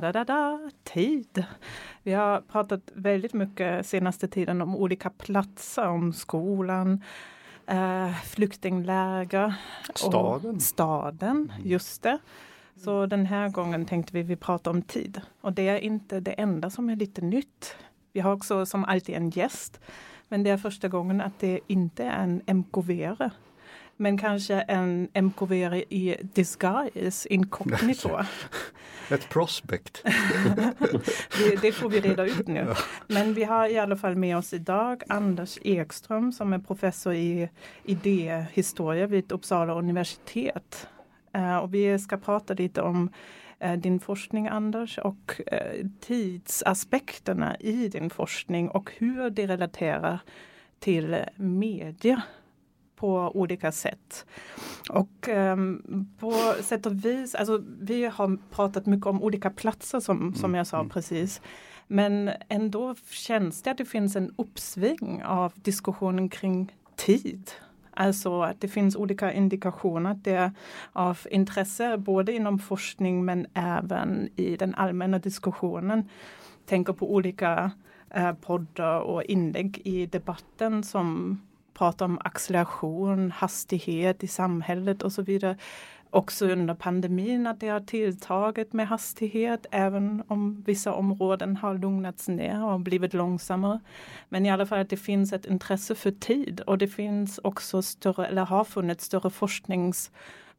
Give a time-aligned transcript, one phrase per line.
[0.00, 1.44] da tid.
[2.02, 7.02] Vi har pratat väldigt mycket senaste tiden om olika platser, om skolan,
[7.66, 9.54] eh, flyktingläger.
[9.94, 10.56] Staden.
[10.56, 12.18] Och staden, just det.
[12.76, 15.20] Så den här gången tänkte vi vi prata om tid.
[15.40, 17.76] Och det är inte det enda som är lite nytt.
[18.12, 19.80] Vi har också som alltid en gäst.
[20.28, 23.30] Men det är första gången att det inte är en MKV-are.
[23.96, 25.52] Men kanske en MKV
[25.88, 28.18] i disguise, inkognito.
[29.10, 30.02] Ett prospect.
[31.38, 32.74] det, det, får vi reda ut nu.
[33.06, 37.48] Men vi har i alla fall med oss idag Anders Ekström som är professor i
[37.84, 40.88] idéhistoria vid Uppsala universitet.
[41.36, 43.10] Uh, och vi ska prata lite om
[43.64, 50.20] uh, din forskning Anders och uh, tidsaspekterna i din forskning och hur det relaterar
[50.78, 52.22] till media
[53.02, 54.26] på olika sätt.
[54.90, 60.34] Och um, på sätt och vis, alltså vi har pratat mycket om olika platser som,
[60.34, 60.90] som jag sa mm.
[60.90, 61.40] precis.
[61.86, 67.50] Men ändå känns det att det finns en uppsving av diskussionen kring tid.
[67.90, 70.50] Alltså att det finns olika indikationer att det är
[70.92, 76.08] av intresse både inom forskning men även i den allmänna diskussionen.
[76.66, 77.70] Tänker på olika
[78.10, 81.38] eh, poddar och inlägg i debatten som
[81.74, 85.56] prata om acceleration, hastighet i samhället och så vidare.
[86.10, 92.28] Också under pandemin att det har tilltagit med hastighet även om vissa områden har lugnats
[92.28, 93.80] ner och blivit långsammare.
[94.28, 97.82] Men i alla fall att det finns ett intresse för tid och det finns också
[97.82, 100.10] större, eller har funnits större forsknings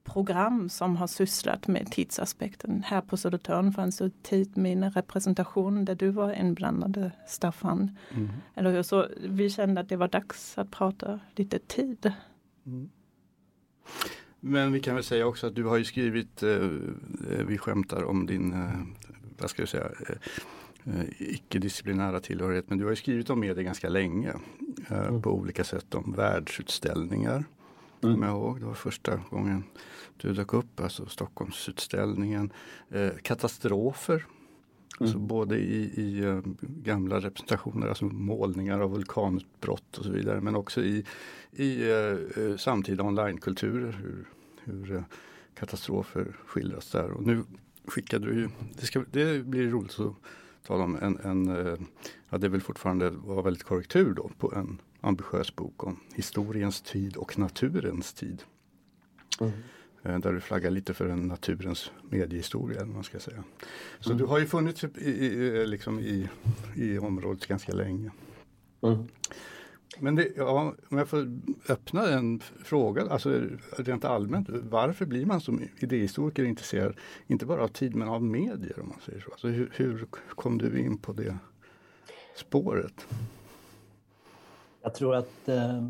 [0.03, 2.83] program som har sysslat med tidsaspekten.
[2.85, 7.97] Här på Södertörn fanns det tidminnerepresentation där du var inblandad, Staffan.
[8.11, 8.29] Mm.
[8.55, 8.83] Eller hur?
[8.83, 12.13] Så vi kände att det var dags att prata lite tid.
[12.65, 12.89] Mm.
[14.39, 18.03] Men vi kan väl säga också att du har ju skrivit, eh, eh vi skämtar
[18.03, 18.79] om din, eh,
[19.37, 22.69] vad ska jag säga, eh, eh icke-disciplinära tillhörighet.
[22.69, 24.33] Men du har ju skrivit om media ganska länge.
[24.89, 25.21] Eh, mm.
[25.21, 27.45] På olika sätt om världsutställningar.
[28.03, 28.15] Mm.
[28.15, 28.59] Kommer jag ihåg.
[28.59, 29.63] Det var första gången
[30.17, 32.53] du dök upp, alltså Stockholmsutställningen.
[32.89, 34.13] Eh, katastrofer.
[34.15, 34.25] Mm.
[34.99, 40.41] Alltså både i, i uh, gamla representationer, alltså målningar av vulkanutbrott och så vidare.
[40.41, 41.05] Men också i,
[41.51, 43.91] i uh, samtida onlinekulturer.
[43.91, 44.25] Hur,
[44.63, 45.03] hur uh,
[45.55, 47.11] katastrofer skildras där.
[47.11, 47.43] Och nu
[47.87, 48.49] skickade du ju,
[48.79, 50.15] det, ska, det blir roligt att
[50.67, 51.87] tala om en, en
[52.29, 57.17] ja det vill fortfarande vara väldigt korrektur då på en ambitiös bok om historiens tid
[57.17, 58.43] och naturens tid.
[59.41, 59.53] Mm.
[60.03, 62.81] Eh, där du flaggar lite för en naturens mediehistoria.
[62.81, 63.43] Eller man ska säga.
[63.99, 64.17] Så mm.
[64.17, 66.29] du har ju funnits i, i, liksom i,
[66.75, 68.11] i området ganska länge.
[68.81, 69.07] Mm.
[69.99, 71.39] Men det, ja, om jag får
[71.69, 73.41] öppna en fråga, alltså
[73.77, 74.49] rent allmänt.
[74.49, 76.95] Varför blir man som idéhistoriker intresserad,
[77.27, 79.31] inte bara av tid men av medier om man säger så?
[79.31, 81.37] Alltså hur, hur kom du in på det
[82.35, 83.07] spåret?
[84.85, 85.83] Jag tror att eh,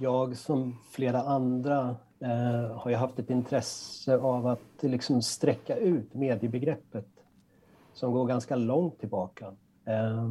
[0.00, 6.14] jag som flera andra eh, har ju haft ett intresse av att liksom sträcka ut
[6.14, 7.08] mediebegreppet
[7.92, 9.46] som går ganska långt tillbaka.
[9.86, 10.28] Eh,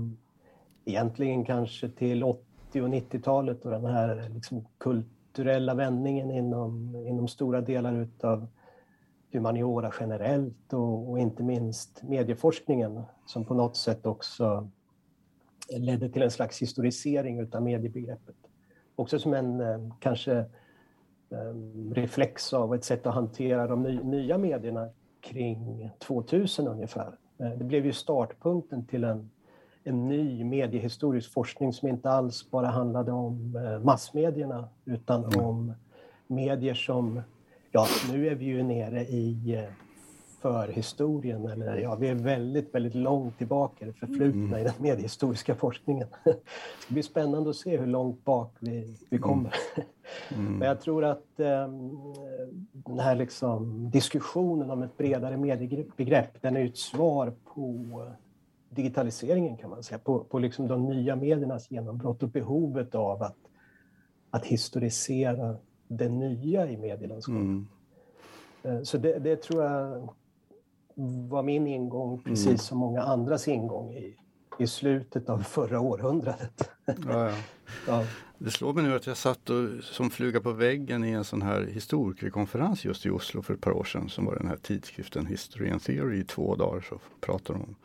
[0.86, 7.62] egentligen kanske till 80 och 90-talet och den här liksom kulturella vändningen inom, inom stora
[7.62, 8.48] delar utav
[9.32, 14.70] humaniora generellt och, och inte minst medieforskningen som på något sätt också
[15.70, 18.36] ledde till en slags historisering utav mediebegreppet.
[18.96, 20.38] Också som en eh, kanske
[21.30, 21.56] eh,
[21.92, 24.90] reflex av ett sätt att hantera de nya medierna
[25.22, 27.18] kring 2000 ungefär.
[27.38, 29.30] Eh, det blev ju startpunkten till en,
[29.84, 35.46] en ny mediehistorisk forskning som inte alls bara handlade om massmedierna utan mm.
[35.46, 35.74] om
[36.28, 37.22] medier som,
[37.72, 39.66] ja nu är vi ju nere i
[40.44, 44.60] förhistorien, eller ja, vi är väldigt, väldigt långt tillbaka, det förflutna mm.
[44.60, 46.08] i den mediehistoriska forskningen.
[46.24, 46.32] Det
[46.80, 49.22] ska bli spännande att se hur långt bak vi, vi mm.
[49.22, 49.54] kommer.
[50.36, 50.54] Mm.
[50.54, 51.68] Men jag tror att eh,
[52.74, 58.12] den här liksom, diskussionen om ett bredare mediebegrepp, den är ett svar på
[58.70, 63.38] digitaliseringen kan man säga, på, på liksom de nya mediernas genombrott och behovet av att,
[64.30, 65.56] att historisera
[65.88, 67.42] det nya i medielandskapet.
[67.42, 67.68] Mm.
[68.64, 70.10] Eh, så det, det, tror jag
[71.30, 72.58] var min ingång, precis mm.
[72.58, 74.16] som många andras ingång i,
[74.60, 76.70] i slutet av förra århundradet.
[76.86, 77.32] Ja, ja.
[77.88, 78.06] ja.
[78.38, 81.42] Det slår mig nu att jag satt och, som fluga på väggen i en sån
[81.42, 85.26] här historikerkonferens just i Oslo för ett par år sedan som var den här tidskriften
[85.26, 87.76] History and Theory i två dagar så pratade de om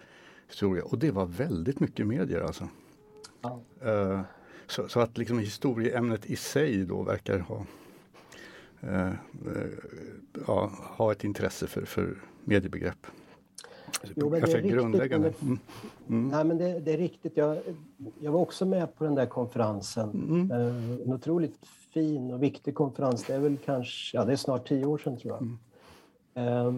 [0.49, 2.69] historia och det var väldigt mycket medier alltså.
[3.41, 3.61] Ja.
[3.87, 4.21] Uh,
[4.67, 7.67] så, så, att liksom historieämnet i sig då verkar ha,
[8.85, 9.13] uh, uh,
[10.47, 13.07] ja, ha ett intresse för, för mediebegrepp.
[14.15, 15.33] Jo, men det är grundläggande.
[15.43, 15.59] Mm.
[16.09, 16.29] Mm.
[16.29, 17.37] Nej, men det, det, är riktigt.
[17.37, 17.59] Jag,
[18.21, 20.11] jag var också med på den där konferensen.
[20.11, 20.51] Mm.
[20.51, 23.25] Eh, en otroligt fin och viktig konferens.
[23.25, 25.37] Det är väl kanske, ja det är snart tio år sedan tror
[26.35, 26.45] jag.
[26.45, 26.75] Eh,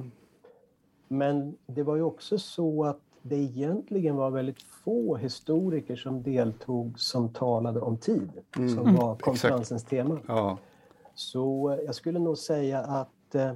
[1.09, 7.01] men det var ju också så att det egentligen var väldigt få historiker som deltog
[7.01, 8.69] som talade om tid, mm.
[8.69, 10.19] som var konferensens tema.
[10.27, 10.59] Ja.
[11.15, 13.53] Så jag skulle nog säga att eh,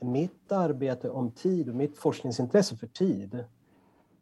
[0.00, 3.44] mitt arbete om tid och mitt forskningsintresse för tid,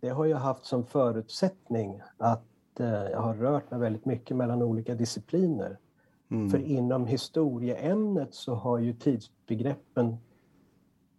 [0.00, 4.62] det har jag haft som förutsättning att eh, jag har rört mig väldigt mycket mellan
[4.62, 5.78] olika discipliner.
[6.30, 6.50] Mm.
[6.50, 10.16] För inom historieämnet så har ju tidsbegreppen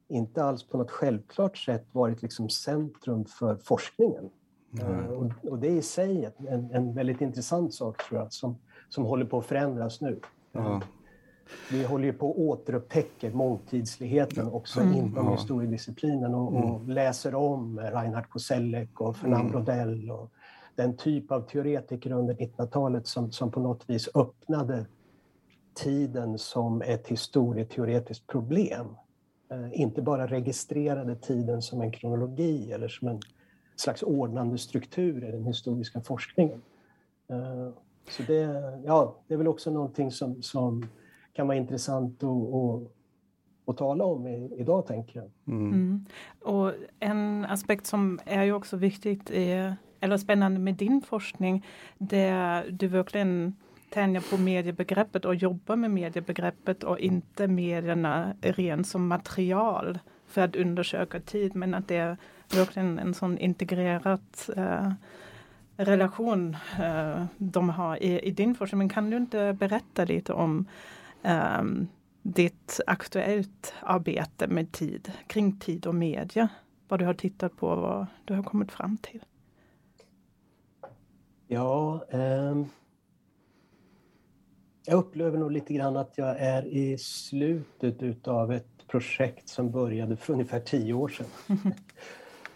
[0.08, 4.30] inte alls på något självklart sätt varit liksom centrum för forskningen.
[4.82, 5.06] Mm.
[5.06, 8.58] Och, och, det är i sig en, en väldigt intressant sak tror jag, som,
[8.90, 10.20] som håller på att förändras nu.
[10.54, 10.82] Mm.
[11.72, 14.94] Vi håller ju på att återupptäcka mångtidsligheten också mm.
[14.94, 15.32] inom ja.
[15.32, 16.90] historiedisciplinen och, och, mm.
[16.90, 19.52] läser om Reinhard Koselleck och Fernand mm.
[19.52, 20.32] Brodell och
[20.76, 24.86] den typ av teoretiker under 1900-talet som, som på något vis öppnade
[25.74, 28.88] tiden som ett historieteoretiskt problem.
[29.52, 33.20] Eh, inte bara registrerade tiden som en kronologi eller som en
[33.76, 36.62] slags ordnande struktur i den historiska forskningen.
[37.30, 37.70] Eh,
[38.10, 40.88] så det, ja, det är väl också någonting som, som
[41.36, 42.92] kan vara intressant att, att,
[43.66, 44.28] att tala om
[44.58, 45.30] idag, tänker jag.
[45.56, 45.74] Mm.
[45.74, 46.06] Mm.
[46.42, 51.66] Och en aspekt som är ju också viktigt, är, eller spännande med din forskning,
[51.98, 53.56] det är du verkligen
[53.90, 60.56] tänjer på mediebegreppet och jobbar med mediebegreppet och inte medierna rent som material för att
[60.56, 62.18] undersöka tid, men att det är
[62.56, 64.92] verkligen en sån integrerat eh,
[65.78, 68.78] relation eh, de har i, i, din forskning.
[68.78, 70.66] Men kan du inte berätta lite om
[71.26, 71.88] um,
[72.22, 76.48] ditt aktuellt arbete med tid, kring tid och media.
[76.88, 79.24] Vad du har tittat på och vad du har kommit fram till.
[81.48, 82.70] Ja, um,
[84.86, 90.16] jag upplever nog lite grann att jag är i slutet utav ett projekt som började
[90.16, 91.28] för ungefär tio år sedan.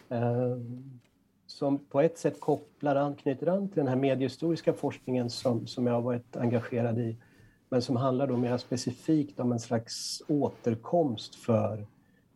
[0.07, 0.99] um,
[1.47, 5.87] som på ett sätt kopplar an, knyter an till den här mediehistoriska forskningen som, som
[5.87, 7.17] jag har varit engagerad i
[7.69, 11.87] men som handlar då mer specifikt om en slags återkomst för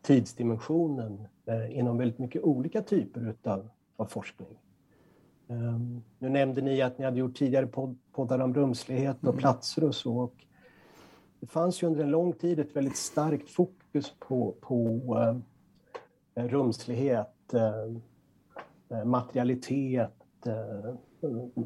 [0.01, 4.59] tidsdimensionen eh, inom väldigt mycket olika typer utav, av forskning.
[5.47, 9.37] Um, nu nämnde ni att ni hade gjort tidigare podd, poddar om rumslighet och mm.
[9.37, 10.17] platser och så.
[10.17, 10.45] Och
[11.39, 14.85] det fanns ju under en lång tid ett väldigt starkt fokus på, på
[16.37, 20.22] uh, rumslighet, uh, materialitet, uh,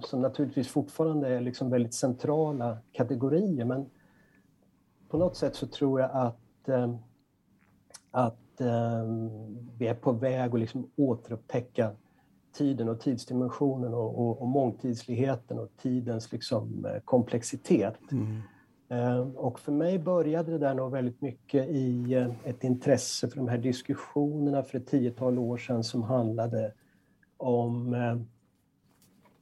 [0.01, 3.65] som naturligtvis fortfarande är liksom väldigt centrala kategorier.
[3.65, 3.89] Men
[5.09, 6.95] på något sätt så tror jag att, eh,
[8.12, 9.06] att eh,
[9.77, 11.91] vi är på väg att liksom återupptäcka
[12.53, 18.12] tiden och tidsdimensionen och, och, och mångtidsligheten och tidens liksom eh, komplexitet.
[18.12, 18.41] Mm.
[19.36, 23.57] Och för mig började det där nog väldigt mycket i ett intresse för de här
[23.57, 26.74] diskussionerna för ett tiotal år sedan som handlade
[27.38, 27.96] om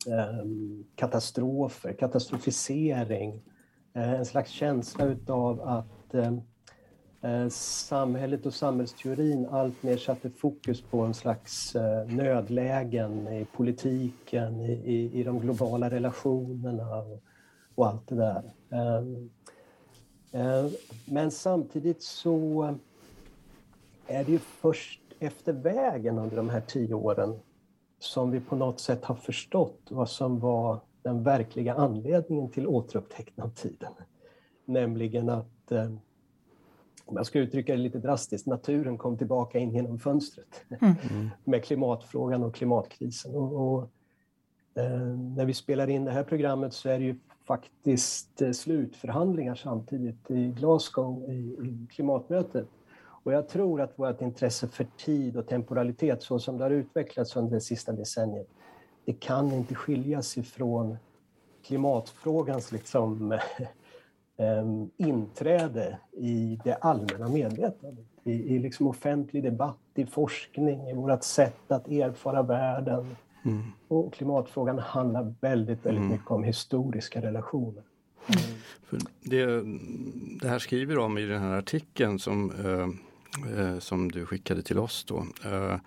[0.08, 3.42] Ehm, katastrofer, katastrofisering,
[3.94, 6.42] eh, en slags känsla utav att ehm,
[7.22, 14.72] eh, samhället och samhällsteorin alltmer satte fokus på en slags eh, nödlägen i politiken, i,
[14.72, 17.22] i, i de globala relationerna och,
[17.76, 18.44] och allt det där.
[18.70, 19.30] Ehm,
[21.06, 22.76] men samtidigt så
[24.08, 27.40] är det ju först efter vägen under de här tio åren
[28.06, 33.44] som vi på något sätt har förstått vad som var den verkliga anledningen till återupptäckten
[33.44, 33.92] av tiden.
[34.66, 35.92] Nämligen att, eh,
[37.06, 40.96] om jag ska uttrycka det lite drastiskt, naturen kom tillbaka in genom fönstret mm.
[41.44, 43.36] med klimatfrågan och klimatkrisen.
[43.36, 43.90] Och, och
[44.82, 45.00] eh,
[45.36, 47.16] när vi spelar in det här programmet så är det ju
[47.48, 52.68] faktiskt eh, slutförhandlingar samtidigt i Glasgow i, i klimatmötet.
[53.26, 57.36] Och jag tror att vårt intresse för tid och temporalitet så som det har utvecklats
[57.36, 58.48] under det sista decenniet,
[59.06, 60.98] det kan inte skiljas ifrån
[61.64, 63.40] klimatfrågans liksom,
[64.98, 68.06] inträde i det allmänna medvetandet.
[68.24, 73.16] I, i liksom offentlig debatt, i forskning, i vårt sätt att erfara världen,
[73.46, 73.64] Mm.
[73.88, 76.12] Och klimatfrågan handlar väldigt, väldigt mm.
[76.12, 77.84] mycket om historiska relationer.
[78.28, 79.06] Mm.
[79.22, 79.46] Det,
[80.42, 82.88] det, här skriver om i den här artikeln som, eh,
[83.58, 85.28] eh, som du skickade till oss då.
[85.46, 85.78] Eh,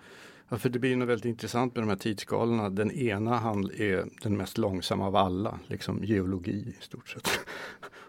[0.51, 2.69] Ja, för det blir något väldigt intressant med de här tidsskalorna.
[2.69, 7.29] Den ena hand är den mest långsamma av alla, liksom geologi i stort sett.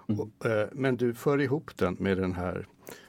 [0.08, 0.20] Mm.
[0.20, 2.66] Och, eh, men du för ihop den med den här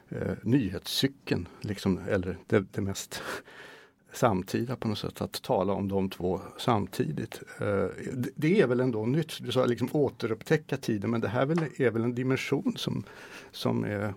[0.09, 3.21] eh, nyhetscykeln, liksom, eller det, det, mest
[4.13, 7.41] samtida på något sätt, att tala om de två samtidigt.
[7.59, 7.85] Eh,
[8.35, 11.41] det, är väl ändå nytt, du sa liksom återupptäcka tiden, men det här
[11.81, 13.03] är väl en dimension som,
[13.51, 14.13] som är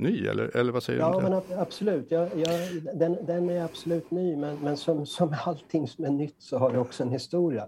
[0.00, 1.26] ny eller, eller vad säger ja, du?
[1.26, 2.10] Ja, men absolut.
[2.10, 2.60] Jag, jag,
[2.94, 6.72] den, den, är absolut ny, men, men som, som allting som är nytt så har
[6.72, 7.66] det också en historia.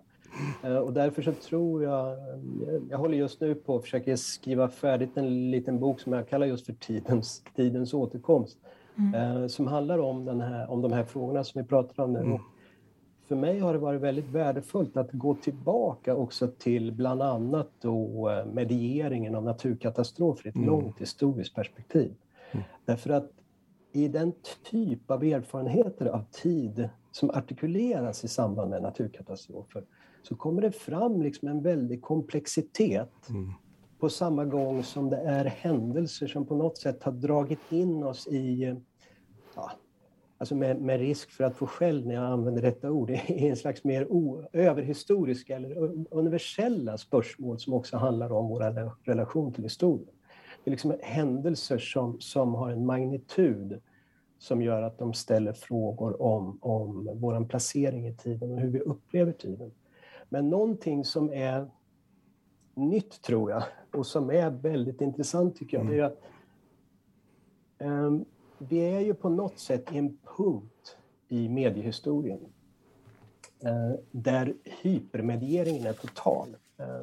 [0.65, 2.17] Uh, och därför så tror jag,
[2.91, 6.47] jag håller just nu på att försöka skriva färdigt en liten bok som jag kallar
[6.47, 8.59] just för Tidens, tidens återkomst.
[8.99, 9.15] Mm.
[9.15, 12.21] Uh, som handlar om, den här, om de här frågorna som vi pratar om nu.
[12.21, 12.39] Mm.
[13.29, 18.31] för mig har det varit väldigt värdefullt att gå tillbaka också till bland annat då
[18.31, 20.67] eh, medieringen av naturkatastrofer i ett mm.
[20.67, 22.15] långt historiskt perspektiv.
[22.53, 22.65] Mm.
[22.85, 23.31] Därför att
[23.93, 24.33] i den
[24.71, 29.85] typ av erfarenheter av tid som artikuleras i samband med naturkatastrofer
[30.23, 33.53] så kommer det fram liksom en väldig komplexitet mm.
[33.99, 38.27] på samma gång som det är händelser som på något sätt har dragit in oss
[38.27, 38.77] i,
[39.55, 39.71] ja,
[40.39, 43.57] alltså med, med risk för att få skäll när jag använder detta ord, i en
[43.57, 50.15] slags mer o, överhistoriska eller universella spörsmål som också handlar om vår relation till historien.
[50.65, 53.81] Det är liksom händelser som, som har en magnitud
[54.39, 58.81] som gör att de ställer frågor om, om vår placering i tiden och hur vi
[58.81, 59.73] upplever tiden.
[60.29, 61.71] Men någonting som är
[62.75, 65.99] nytt, tror jag, och som är väldigt intressant, tycker jag, mm.
[65.99, 66.21] är att
[67.79, 68.25] um,
[68.59, 70.97] vi är ju på något sätt i en punkt
[71.29, 72.41] i mediehistorien
[73.65, 76.57] uh, där hypermedieringen är total.
[76.81, 77.03] Uh,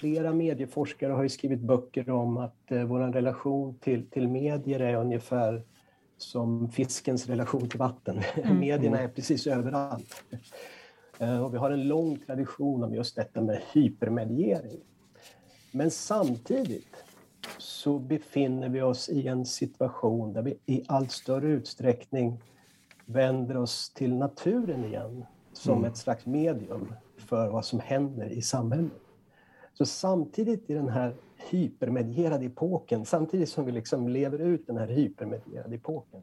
[0.00, 5.62] flera medieforskare har skrivit böcker om att uh, vår relation till, till medier är ungefär
[6.18, 8.20] som fiskens relation till vatten.
[8.36, 8.58] Mm.
[8.58, 10.24] Medierna är precis överallt.
[11.18, 14.80] Eh, och vi har en lång tradition om just detta med hypermediering.
[15.72, 17.04] Men samtidigt
[17.58, 22.42] så befinner vi oss i en situation där vi i allt större utsträckning
[23.04, 25.90] vänder oss till naturen igen som mm.
[25.90, 28.92] ett slags medium för vad som händer i samhället.
[29.74, 31.14] Så samtidigt i den här
[31.50, 36.20] hypermedierade epoken, samtidigt som vi liksom lever ut den här hypermedierade epoken,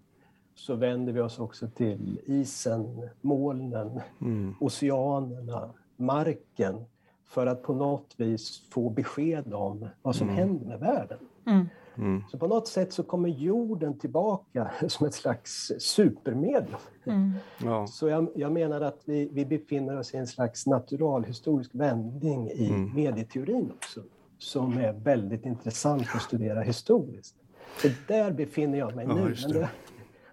[0.55, 4.55] så vänder vi oss också till isen, molnen, mm.
[4.59, 6.85] oceanerna, marken
[7.25, 10.39] för att på något vis få besked om vad som mm.
[10.39, 11.19] händer med världen.
[11.45, 11.67] Mm.
[11.97, 12.23] Mm.
[12.31, 16.75] Så på något sätt så kommer jorden tillbaka som ett slags supermedium.
[17.05, 17.33] Mm.
[17.63, 17.87] Ja.
[17.87, 22.69] Så jag, jag, menar att vi, vi befinner oss i en slags naturalhistorisk vändning i
[22.69, 22.95] mm.
[22.95, 24.01] medieteorin också,
[24.37, 27.35] som är väldigt intressant att studera historiskt.
[27.81, 29.35] Så där befinner jag mig ja, nu.
[29.43, 29.69] Men det,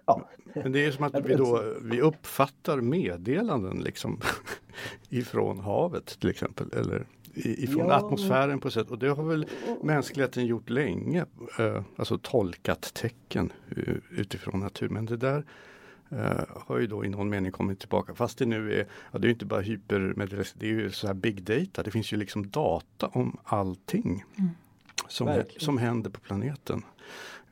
[0.05, 0.29] Ja.
[0.53, 4.19] Men det är som att vi, då, vi uppfattar meddelanden liksom
[5.09, 6.73] ifrån havet till exempel.
[6.73, 7.95] Eller ifrån ja.
[7.95, 9.45] atmosfären på sätt och det har väl
[9.83, 11.25] mänskligheten gjort länge.
[11.59, 13.53] Eh, alltså tolkat tecken
[14.09, 14.89] utifrån natur.
[14.89, 15.43] Men det där
[16.11, 18.15] Uh, har ju då i någon mening kommit tillbaka.
[18.15, 21.13] Fast det nu är, ja, det är inte bara hypermeddelande, det är ju så här
[21.13, 21.83] big data.
[21.83, 24.49] Det finns ju liksom data om allting mm.
[25.07, 26.81] som, som händer på planeten.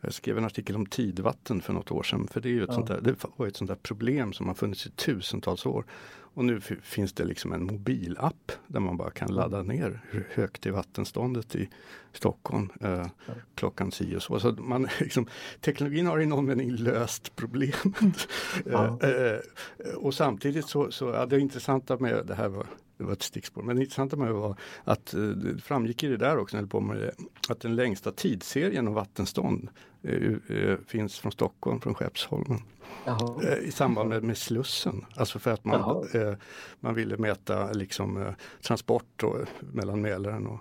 [0.01, 2.27] Jag skrev en artikel om tidvatten för något år sedan.
[2.27, 2.75] För det, är ju ett ja.
[2.75, 5.85] sånt där, det var ett sånt där problem som har funnits i tusentals år.
[6.33, 10.65] Och nu finns det liksom en mobilapp där man bara kan ladda ner hur högt
[10.65, 11.69] är vattenståndet i
[12.11, 13.07] Stockholm eh,
[13.55, 14.39] klockan och så.
[14.39, 15.27] så man, liksom,
[15.61, 18.27] teknologin har i någon mening löst problemet.
[18.65, 18.99] Ja.
[19.01, 22.67] eh, eh, och samtidigt så, så ja, det intressanta med det här var
[23.03, 23.63] det var ett stickspår.
[23.63, 26.79] Men det intressanta med det var att eh, det framgick i det där också, på
[26.79, 27.12] med det,
[27.50, 29.69] att den längsta tidsserien om vattenstånd
[30.03, 32.60] eh, eh, finns från Stockholm, från Skeppsholmen.
[33.05, 33.57] Jaha.
[33.57, 35.05] I samband med, med, Slussen.
[35.15, 36.33] Alltså för att man, eh,
[36.79, 39.36] man ville mäta liksom, eh, transport och,
[39.74, 40.60] mellan Mälaren och,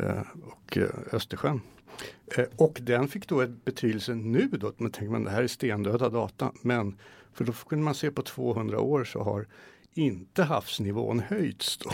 [0.00, 0.78] eh, och
[1.12, 1.60] Östersjön.
[2.56, 6.08] och den fick då ett betydelse nu då, man tänker man det här är stendöda
[6.08, 6.52] data.
[6.62, 6.96] Men
[7.32, 9.46] för då kunde man se på 200 år så har
[9.94, 11.90] inte havsnivån höjts då.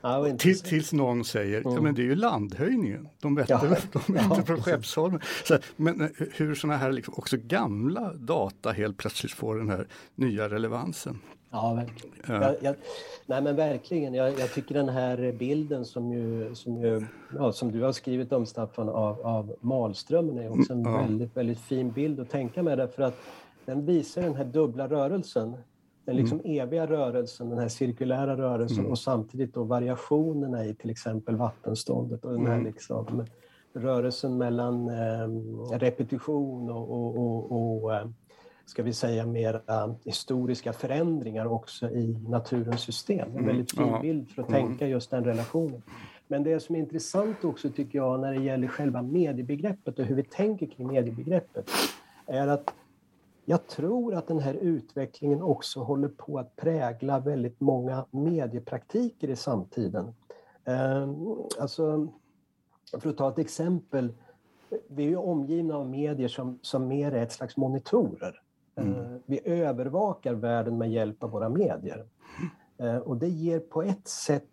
[0.00, 1.72] Ja, Till, tills någon säger, mm.
[1.74, 3.76] ja men det är ju landhöjningen, de mätte ja.
[3.92, 5.20] de mätte ja, från Skeppsholmen.
[5.44, 9.86] Så, men eh, hur sådana här liksom, också gamla data helt plötsligt får den här
[10.14, 11.18] nya relevansen.
[11.50, 12.16] Ja, verkligen.
[12.26, 12.42] Ja.
[12.42, 12.74] Jag, jag,
[13.26, 17.06] nej men verkligen, jag, jag, tycker den här bilden som, ju, som, ju,
[17.38, 21.36] ja, som du har skrivit om Staffan av, av Malströmmen är också en mm, väldigt,
[21.36, 23.20] väldigt fin bild att tänka med därför att
[23.64, 25.56] den visar den här dubbla rörelsen
[26.06, 26.60] den liksom mm.
[26.60, 28.90] eviga rörelsen, den här cirkulära rörelsen mm.
[28.90, 32.66] och samtidigt då variationerna i till exempel vattenståndet och den här mm.
[32.66, 33.24] liksom,
[33.72, 35.28] rörelsen mellan eh,
[35.78, 38.08] repetition och, och, och, och eh,
[38.64, 39.60] ska vi säga mera
[40.04, 43.36] historiska förändringar också i naturens system.
[43.36, 44.02] En väldigt fin mm.
[44.02, 45.82] bild för att tänka just den relationen.
[46.28, 50.16] Men det som är intressant också tycker jag när det gäller själva mediebegreppet och hur
[50.16, 51.70] vi tänker kring mediebegreppet
[52.26, 52.74] är att
[53.48, 59.36] jag tror att den här utvecklingen också håller på att prägla väldigt många mediepraktiker i
[59.36, 60.14] samtiden.
[60.64, 61.26] Ehm,
[61.60, 62.08] alltså,
[62.98, 64.12] för att ta ett exempel,
[64.88, 68.40] vi är ju omgivna av medier som, som mer är ett slags monitorer.
[68.76, 68.94] Mm.
[68.94, 72.06] Ehm, vi övervakar världen med hjälp av våra medier.
[72.78, 74.48] Ehm, och det ger på ett sätt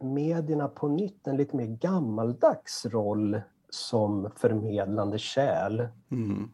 [0.00, 5.88] medierna på nytt en lite mer gammaldags roll som förmedlande kärl.
[6.10, 6.50] Mm.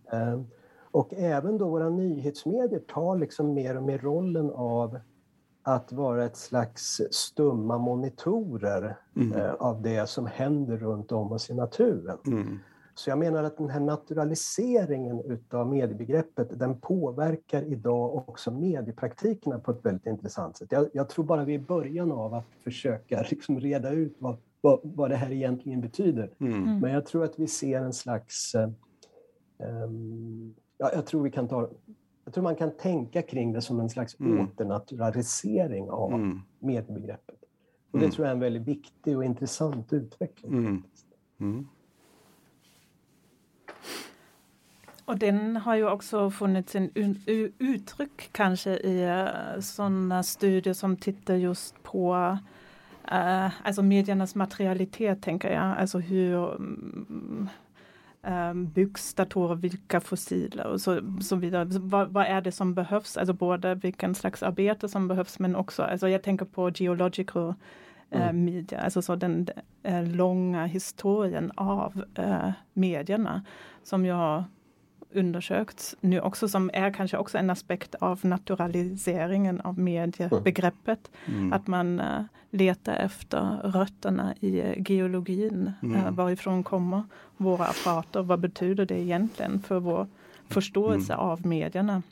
[0.90, 4.98] Och även då våra nyhetsmedier tar liksom mer och mer rollen av
[5.62, 9.32] att vara ett slags stumma monitorer mm.
[9.32, 12.18] eh, av det som händer runt om oss i naturen.
[12.26, 12.58] Mm.
[12.94, 19.70] Så jag menar att den här naturaliseringen utav mediebegreppet den påverkar idag också mediepraktikerna på
[19.70, 20.72] ett väldigt intressant sätt.
[20.72, 24.36] Jag, jag tror bara vi är i början av att försöka liksom reda ut vad,
[24.60, 26.30] vad, vad det här egentligen betyder.
[26.40, 26.54] Mm.
[26.54, 26.80] mm.
[26.80, 28.70] Men jag tror att vi ser en slags eh,
[29.84, 31.70] um, ja, jag tror vi kan ta
[32.28, 34.40] jag tror man kan tänka kring det som en slags mm.
[34.40, 36.40] åternaturalisering av mm.
[36.58, 37.36] mediebegreppet.
[37.90, 38.10] Och det mm.
[38.10, 40.52] tror jag är en väldigt viktig och intressant utveckling.
[40.52, 40.82] Mm.
[41.40, 41.66] mm.
[45.04, 46.90] Och den har ju också funnits en
[47.58, 52.14] uttryck kanske i uh, sådana studier som tittar just på
[53.12, 57.48] uh, alltså mediernas materialitet tänker jag, alltså hur um,
[58.22, 61.64] um, byggs datorer, vilka fossiler och så, så vidare.
[61.64, 63.16] Vad, vad, är det som behövs?
[63.16, 67.54] Alltså både vilken slags arbete som behövs men också, alltså jag tänker på geological uh,
[68.22, 68.44] mm.
[68.44, 69.48] media, alltså så den
[69.88, 73.44] uh, långa historien av uh, medierna
[73.82, 74.44] som jag
[75.12, 81.10] undersökts nu också som är kanske också en aspekt av naturaliseringen av mediebegreppet.
[81.26, 81.52] Mm.
[81.52, 85.72] Att man uh, letar efter rötterna i uh, geologin.
[85.82, 86.04] Mm.
[86.04, 87.02] Uh, varifrån kommer
[87.36, 88.22] våra apparater?
[88.22, 90.06] Vad betyder det egentligen för vår
[90.48, 91.24] förståelse mm.
[91.24, 92.02] av medierna?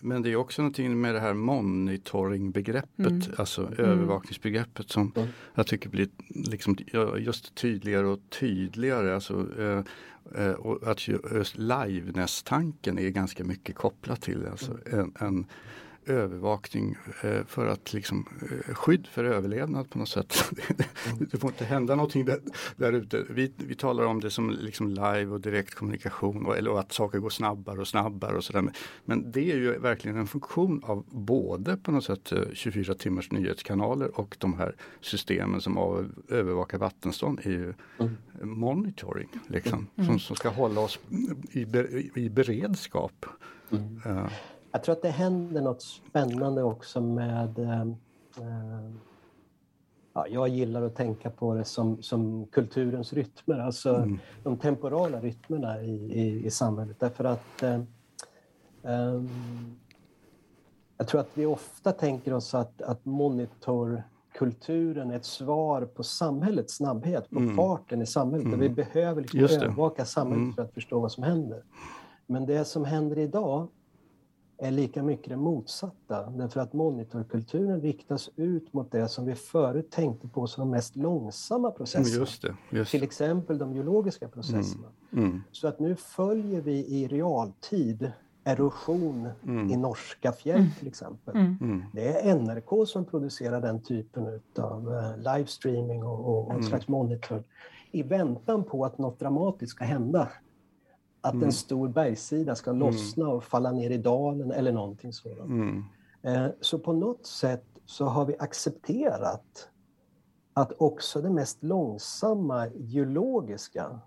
[0.00, 3.22] Men det är också någonting med det här monitoringbegreppet, mm.
[3.36, 3.78] alltså mm.
[3.78, 5.28] övervakningsbegreppet som mm.
[5.54, 6.76] jag tycker blir liksom
[7.18, 9.14] just tydligare och tydligare.
[9.14, 9.84] Alltså, eh, eh
[10.34, 15.46] Eh, och att just liveness-tanken är ganska mycket kopplat till alltså en, en
[16.06, 20.50] övervakning eh, för att liksom eh, skydd för överlevnad på något sätt.
[21.30, 22.40] det får inte hända någonting där,
[22.76, 23.24] där ute.
[23.30, 27.30] Vi, vi talar om det som liksom live och direktkommunikation och, eller att saker går
[27.30, 28.72] snabbare och snabbare och sådär.
[29.04, 33.32] Men det är ju verkligen en funktion av både på något sätt 24 eh, timmars
[33.32, 38.16] nyhetskanaler och de här systemen som av, övervakar vattenstånd är ju mm.
[38.42, 40.06] monitoring liksom, mm.
[40.06, 40.98] som, som ska hålla oss
[41.50, 41.66] i,
[42.14, 43.26] i beredskap.
[44.06, 44.26] Uh,
[44.72, 47.58] jag tror att det händer något spännande också med...
[47.58, 48.90] Eh, eh,
[50.12, 54.18] ja, jag gillar att tänka på det som, som kulturens rytmer, alltså mm.
[54.42, 56.96] de temporala rytmerna i, i, i samhället.
[57.00, 57.80] Därför att eh,
[58.82, 59.22] eh,
[60.98, 66.76] jag tror att vi ofta tänker oss att, att monitorkulturen är ett svar på samhällets
[66.76, 67.56] snabbhet, på mm.
[67.56, 68.46] farten i samhället.
[68.46, 68.60] Mm.
[68.60, 70.54] vi behöver liksom övervaka samhället mm.
[70.54, 71.64] för att förstå vad som händer.
[72.26, 73.68] Men det som händer idag
[74.60, 76.30] är lika mycket det motsatta.
[76.30, 80.96] Därför att monitorkulturen riktas ut mot det som vi förut tänkte på som de mest
[80.96, 82.20] långsamma processerna.
[82.20, 84.88] Just det, just Till exempel de geologiska processerna.
[85.12, 85.42] Mm, mm.
[85.52, 88.12] Så att nu följer vi i realtid
[88.44, 89.70] erosion mm.
[89.70, 91.36] i norska fjäll till exempel.
[91.36, 91.56] Mm.
[91.60, 91.84] Mm.
[91.92, 96.62] Det är NRK som producerar den typen av uh, livestreaming och, och, och mm.
[96.62, 97.42] slags monitor
[97.90, 100.28] i väntan på att något dramatiskt ska hända
[101.20, 101.44] att mm.
[101.44, 102.80] en stor bergssida ska mm.
[102.80, 105.50] lossna och falla ner i dalen eller någonting sådant.
[105.50, 105.84] Mm.
[106.22, 109.68] Eh, så på något sätt så har vi accepterat
[110.52, 114.00] att också det mest långsamma geologiska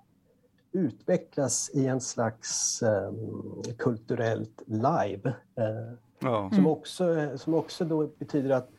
[0.72, 5.30] utvecklas i en slags um, kulturellt live.
[5.60, 6.52] Uh, ja.
[6.54, 8.70] som, också, som också då betyder att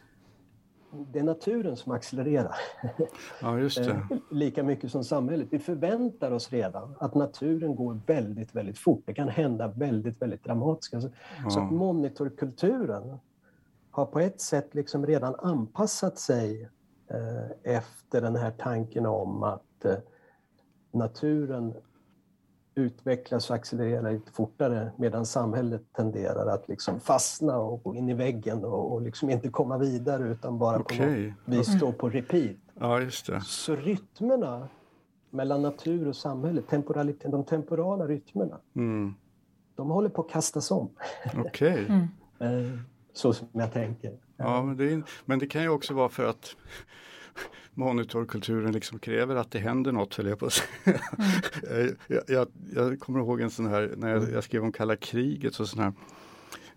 [1.13, 2.55] det är naturen som accelererar.
[3.41, 3.91] Ja, just det.
[3.91, 5.49] Eh, lika mycket som samhället.
[5.51, 9.03] Vi förväntar oss redan att naturen går väldigt, väldigt fort.
[9.07, 11.03] Det kan hända väldigt, väldigt dramatiskt.
[11.03, 11.09] Så,
[11.45, 11.51] ja.
[11.51, 13.19] så monitorkulturen
[13.91, 16.69] har på ett sätt liksom redan anpassat sig
[17.11, 19.97] eh, efter den här tanken om att eh,
[20.93, 21.75] naturen
[22.75, 28.15] utvecklas och accelererar lite fortare medan samhället tenderar att liksom fastna och gå in i
[28.15, 30.99] väggen och, och liksom inte komma vidare utan bara okay.
[30.99, 32.57] på något vis stå på repeat.
[32.81, 33.41] Ja, just det.
[33.41, 34.69] Så rytmerna
[35.31, 39.15] mellan natur och samhälle, temporalitet, de temporala rytmerna, mm.
[39.75, 40.91] de håller på att kastas om.
[41.35, 41.85] Okej.
[41.85, 41.85] Okay.
[41.85, 42.09] Mm.
[42.39, 42.79] Eh,
[43.13, 44.19] så som jag tänker.
[44.37, 46.57] Ja, men det, är, men det kan ju också vara för att
[47.75, 51.01] monitorkulturen liksom kräver att det händer något, höll jag på att säga.
[51.70, 51.97] Mm.
[52.07, 55.55] jag, jag, jag, kommer ihåg en sån här, när jag, jag skrev om kalla kriget,
[55.55, 55.92] så sån här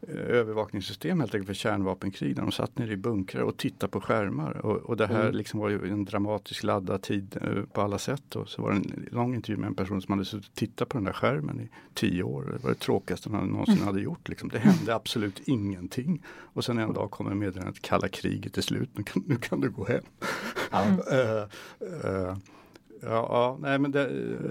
[0.02, 4.02] Eh, övervakningssystem helt enkelt för kärnvapenkrig där de satt nere i bunkrar och tittade på
[4.02, 4.66] skärmar.
[4.66, 5.36] Och, och det här mm.
[5.36, 8.36] liksom var ju en dramatisk laddad tid eh, på alla sätt.
[8.36, 10.90] Och så var det en lång intervju med en person som hade suttit och tittat
[10.90, 12.44] på den där skärmen i tio år.
[12.54, 13.88] Det var det tråkigaste han någonsin mm.
[13.88, 14.30] hade gjort.
[14.30, 14.50] Liksom.
[14.50, 16.24] Det hände absolut ingenting.
[16.28, 19.70] Och sen en dag kommer meddelandet kalla kriget är slut, nu kan, nu kan du
[19.70, 20.04] gå hem.
[20.72, 21.00] Mm.
[21.00, 21.48] uh,
[21.82, 22.38] uh,
[23.02, 24.08] ja, nej men det,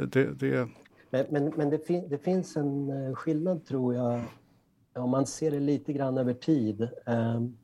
[0.07, 0.69] det, det...
[1.11, 4.21] Men, men, men det, fin det finns en skillnad tror jag
[4.97, 6.89] om man ser det lite grann över tid.
[7.07, 7.57] Ehm,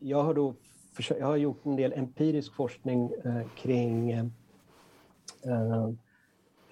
[0.00, 0.54] jag har, då
[1.18, 4.24] jag har gjort en del empirisk forskning eh, kring eh,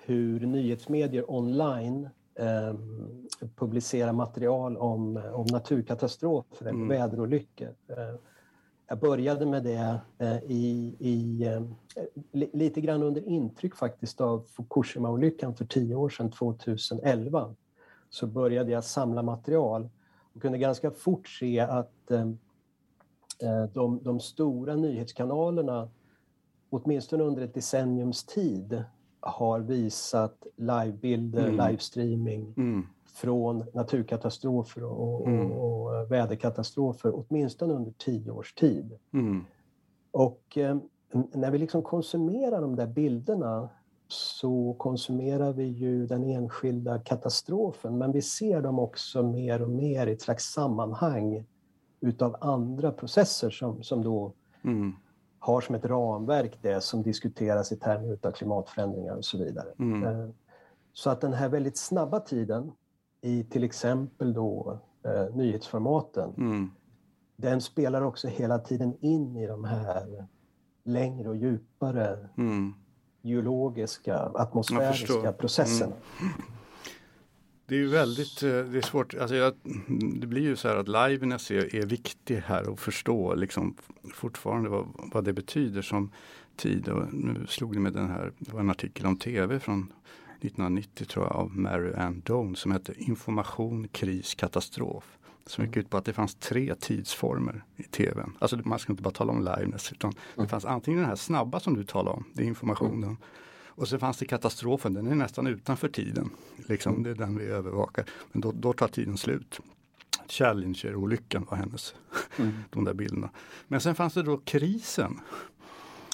[0.04, 2.08] hur nyhetsmedier online
[2.38, 6.88] ehm, publicerar material om, om naturkatastrofer mm.
[6.88, 7.74] väderolyckor.
[8.90, 11.62] Jag började med det eh, i, i, eh,
[12.32, 17.54] lite grann under intryck faktiskt av Fukushima-olyckan för tio år sedan, 2011
[18.08, 19.88] så började jag samla material
[20.34, 25.90] och kunde ganska fort se att eh, de, de stora nyhetskanalerna,
[26.70, 28.84] åtminstone under ett decenniums tid,
[29.20, 31.66] har visat livebilder, mm.
[31.66, 32.86] livestreaming mm.
[33.14, 35.52] från naturkatastrofer och, mm.
[35.52, 38.98] och, och, väderkatastrofer, åtminstone under tio års tid.
[39.12, 39.44] Mm.
[40.10, 40.76] Och eh,
[41.32, 43.68] när vi liksom konsumerar de där bilderna
[44.08, 50.06] så konsumerar vi ju den enskilda katastrofen men vi ser dem också mer och mer
[50.06, 51.44] i ett slags sammanhang
[52.00, 54.32] utav andra processer som, som då
[54.64, 54.92] mm.
[55.50, 59.68] Har som ett ramverk det som diskuteras i termer utav klimatförändringar och så vidare.
[59.78, 60.04] Mm.
[60.04, 60.28] Eh,
[60.92, 62.72] så att den här väldigt snabba tiden
[63.20, 66.70] i till exempel då eh, nyhetsformaten mm.
[67.36, 70.26] den spelar också hela tiden in i de här
[70.84, 72.74] längre och djupare mm
[73.22, 75.92] geologiska, atmosfäriska processerna.
[77.70, 77.80] Mm.
[77.80, 79.54] Det är ju väldigt, eh, det är svårt, alltså jag,
[80.20, 83.76] det blir ju så här att liveness är, är viktig här att förstå liksom
[84.14, 86.10] fortfarande vad, vad det betyder som
[86.56, 86.88] tid.
[86.88, 89.92] Och nu slog det med den här, det var en artikel om tv från
[90.40, 95.90] 1990 tror jag av Mary Ann Doan som hette Information, kris, katastrof som gick ut
[95.90, 98.36] på att det fanns tre tidsformer i tvn.
[98.38, 101.60] Alltså man ska inte bara tala om liveness utan det fanns antingen den här snabba
[101.60, 103.16] som du talar om, det är informationen.
[103.80, 106.30] Och så fanns det katastrofen, den är nästan utanför tiden.
[106.68, 108.04] Liksom, det är den vi övervakar.
[108.32, 109.60] Men då, då tar tiden slut.
[110.28, 111.94] Challenger-olyckan var hennes,
[112.36, 112.52] mm.
[112.70, 113.30] de där bilderna.
[113.68, 115.20] Men sen fanns det då krisen.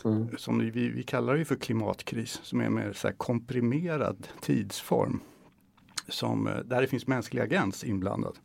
[0.04, 0.28] Mm.
[0.38, 5.20] Som vi, vi kallar det för klimatkris, som är en mer så komprimerad tidsform.
[6.08, 8.38] Som, där det finns mänsklig agens inblandad.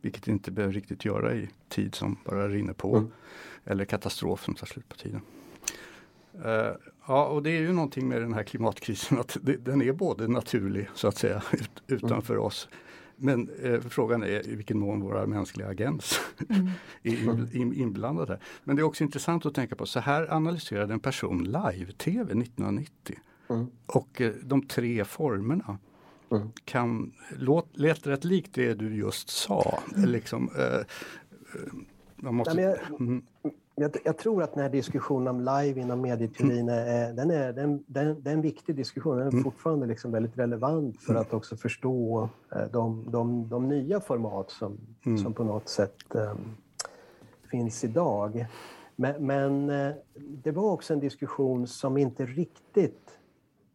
[0.00, 2.96] Vilket inte behöver riktigt göra i tid som bara rinner på.
[2.96, 3.10] Mm.
[3.64, 5.20] Eller katastrof som tar slut på tiden.
[6.34, 6.72] Uh,
[7.06, 10.28] ja, och det är ju någonting med den här klimatkrisen att det, den är både
[10.28, 12.46] naturlig så att säga ut, utanför mm.
[12.46, 12.68] oss.
[13.16, 16.68] Men eh, frågan är i vilken mån våra mänskliga agens mm.
[17.02, 18.32] är in, inblandade.
[18.32, 18.42] Här.
[18.64, 23.18] Men det är också intressant att tänka på, så här analyserade en person live-tv 1990.
[23.50, 23.66] Mm.
[23.86, 25.78] Och eh, de tre formerna
[26.30, 26.48] mm.
[26.64, 29.78] kan låt, lät rätt likt det du just sa.
[29.96, 30.10] Mm.
[30.10, 30.84] Liksom, eh, eh
[32.16, 33.22] man måste, Nej, jag, mm.
[33.74, 36.88] Jag, jag, tror att den här diskussionen om live inom medieteorin mm.
[36.88, 39.16] är, den är, den, den, det är en viktig diskussion.
[39.16, 39.44] Den är mm.
[39.44, 41.22] fortfarande liksom väldigt relevant för mm.
[41.22, 44.78] att också förstå eh, de, de, de nya format som,
[45.22, 46.56] som på något sätt um,
[47.50, 48.46] finns idag.
[48.96, 53.18] Men, men, eh, det var också en diskussion som inte riktigt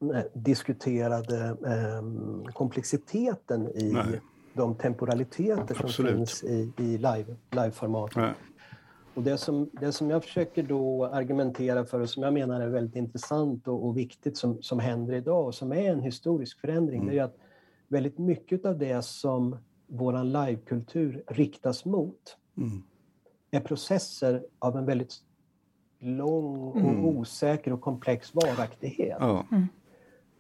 [0.02, 4.22] Eh, diskuterade eh, komplexiteten i Nej.
[4.54, 6.16] de temporaliteter som Absolut.
[6.16, 8.12] finns i, i live, liveformat.
[9.18, 12.68] Och det som, det som jag försöker då argumentera för och som jag menar är
[12.68, 17.02] väldigt intressant och, och viktigt som, som händer idag och som är en historisk förändring,
[17.02, 17.14] mm.
[17.14, 17.38] det är att
[17.88, 22.84] väldigt mycket av det som vår livekultur riktas mot mm.
[23.52, 25.14] är processer av en väldigt
[26.00, 27.06] lång och mm.
[27.06, 29.18] osäker och komplex varaktighet.
[29.20, 29.46] Ja.
[29.52, 29.68] Mm.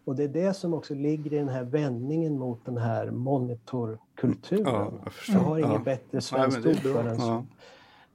[0.05, 4.65] Och det är det som också ligger i den här vändningen mot den här monitorkulturen.
[4.65, 4.91] Ja,
[5.27, 5.81] jag, jag har inget ja.
[5.85, 7.47] bättre svenskt ord för den.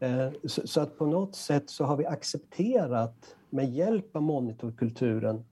[0.03, 5.45] Eh, så, så, att på något sätt så har vi accepterat med hjälp av monitorkulturen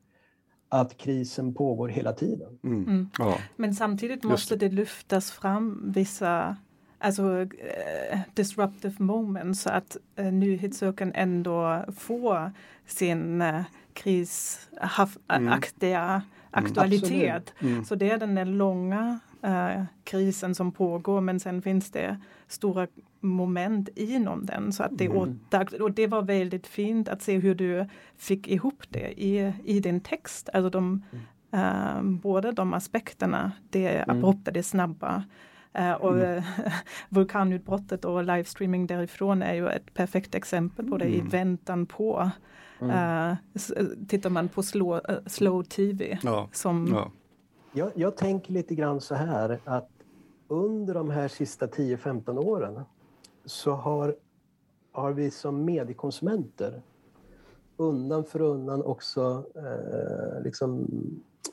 [0.69, 2.59] att krisen pågår hela tiden.
[2.65, 2.85] Mm.
[2.85, 3.11] mm.
[3.19, 3.39] Ja.
[3.57, 4.69] Men samtidigt måste det.
[4.69, 6.57] det lyftas fram vissa
[6.99, 7.49] alltså, uh,
[8.35, 12.53] disruptive moments så att uh, nyhetssökaren ändå får
[12.87, 15.23] sin uh, krisaktiga
[16.03, 16.23] mm.
[16.51, 17.55] aktualitet.
[17.61, 17.85] Mm.
[17.85, 22.87] Så det är den där långa uh, krisen som pågår men sen finns det stora
[23.20, 24.72] moment inom den.
[24.72, 25.38] Så att det, mm.
[25.81, 30.00] och det var väldigt fint att se hur du fick ihop det i, i din
[30.00, 30.48] text.
[30.53, 31.03] Alltså de,
[31.55, 34.16] uh, båda de aspekterna, det mm.
[34.16, 35.24] abrupta, det snabba.
[35.79, 36.42] Uh, och mm.
[37.09, 41.29] vulkanutbrottet och livestreaming därifrån är ju ett perfekt exempel på det i mm.
[41.29, 42.31] väntan på.
[42.83, 43.35] Uh,
[44.09, 46.18] tittar man på slow, slow tv.
[46.22, 46.48] Ja.
[46.53, 47.11] Som, ja.
[47.72, 49.88] Jag, jag tänker lite grann så här att
[50.48, 52.83] under de här sista 10-15 åren
[53.44, 54.16] så har,
[54.92, 56.83] har vi som mediekonsumenter
[57.76, 60.88] undan för undan också eh, liksom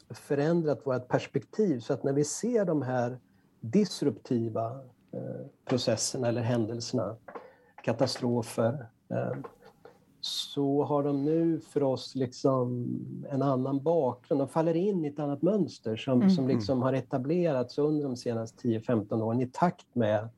[0.10, 3.20] förändrat vårt perspektiv så att när vi ser de här
[3.60, 4.80] disruptiva
[5.12, 7.16] eh, processerna eller händelserna,
[7.84, 9.32] katastrofer, eh,
[10.28, 12.88] så har de nu för oss liksom
[13.30, 14.42] en annan bakgrund.
[14.42, 16.30] De faller in i ett annat mönster som, mm.
[16.30, 20.30] som liksom har etablerats under de senaste 10-15 åren i takt med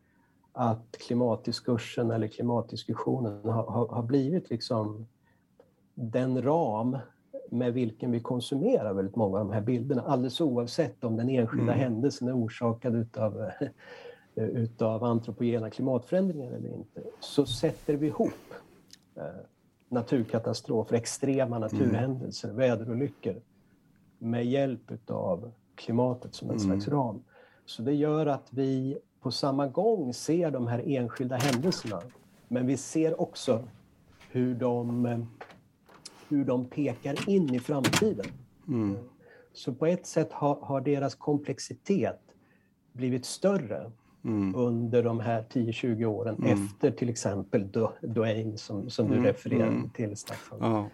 [0.54, 5.08] att klimatdiskursen eller klimatdiskussionen har, har, har blivit liksom
[5.94, 6.98] den ram
[7.52, 11.74] med vilken vi konsumerar väldigt många av de här bilderna alldeles oavsett om den enskilda
[11.74, 11.80] mm.
[11.80, 13.52] händelsen är orsakad utav,
[14.36, 18.54] utav antropogena klimatförändringar eller inte, så sätter vi ihop
[19.16, 19.24] eh,
[19.90, 21.62] naturkatastrofer, extrema mm.
[21.62, 22.58] naturhändelser, mm.
[22.58, 23.36] väderolyckor
[24.18, 26.68] med hjälp utav klimatet som en mm.
[26.68, 27.24] slags ram.
[27.66, 32.02] Så det gör att vi på samma gång ser de här enskilda händelserna,
[32.48, 33.64] men vi ser också
[34.32, 35.28] hur de,
[36.30, 38.26] hur de pekar in i framtiden.
[38.68, 38.98] Mm.
[39.54, 42.22] Så på ett sätt har, har deras komplexitet
[42.94, 43.92] blivit större
[44.26, 44.56] mm.
[44.56, 46.54] under de här 10-20 åren mm.
[46.54, 47.68] efter till exempel
[48.02, 49.26] Duane som, som du mm.
[49.26, 49.90] refererade mm.
[49.90, 50.58] till Staffan.
[50.62, 50.90] Ja.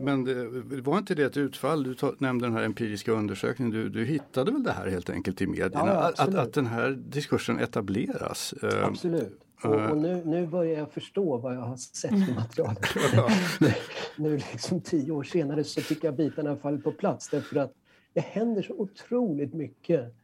[0.00, 4.04] Men det, var inte det ett utfall, du nämnde den här empiriska undersökningen, du, du
[4.04, 8.54] hittade väl det här helt enkelt i medierna, ja, att, att den här diskursen etableras?
[8.62, 9.40] Eh, absolut.
[9.64, 12.78] Och, och, nu, nu börjar jag förstå vad jag har sett i materialet.
[13.60, 13.68] nu,
[14.16, 17.72] nu liksom tio år senare så tycker jag bitarna faller på plats därför att
[18.12, 20.14] det händer så otroligt mycket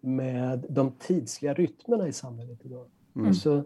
[0.00, 2.86] med de tidsliga rytmerna i samhället idag.
[3.16, 3.28] Mm.
[3.28, 3.64] Alltså,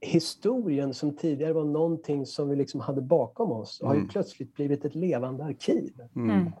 [0.00, 3.88] historien som tidigare var någonting som vi liksom hade bakom oss mm.
[3.88, 4.08] har ju mm.
[4.08, 5.92] plötsligt blivit ett levande arkiv.
[6.16, 6.30] Mm.
[6.30, 6.52] mm.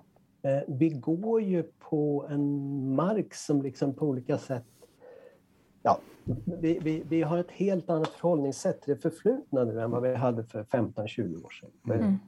[0.42, 4.64] Eh, vi går ju på en mark som liksom på olika sätt
[5.82, 5.98] Ja,
[6.60, 10.14] vi, vi, vi har ett helt annat förhållningssätt till det förflutna nu än vad vi
[10.14, 11.94] hade för 15-20 år sedan.
[11.94, 12.18] Mm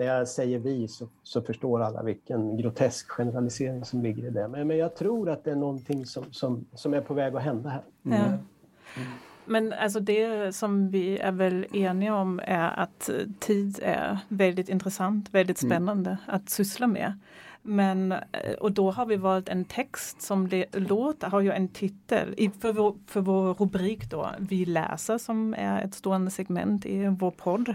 [0.00, 4.48] när jag säger vi så, så, förstår alla vilken grotesk generalisering som ligger i det.
[4.48, 7.42] Men, men jag tror att det är någonting som, som, som är på väg att
[7.42, 7.82] hända här.
[8.04, 8.18] Mm.
[8.18, 8.26] Ja.
[8.26, 9.08] Mm.
[9.44, 15.28] Men alltså det som vi är väl eniga om är att tid är väldigt intressant,
[15.30, 15.70] väldigt mm.
[15.70, 16.22] spännande mm.
[16.26, 17.18] att syssla med.
[17.62, 22.50] Men, eh, och då har vi valt en text som låter, har ju en titel
[22.60, 27.30] för vår, för vår rubrik då, Vi läser som är ett stående segment i vår
[27.30, 27.74] podd.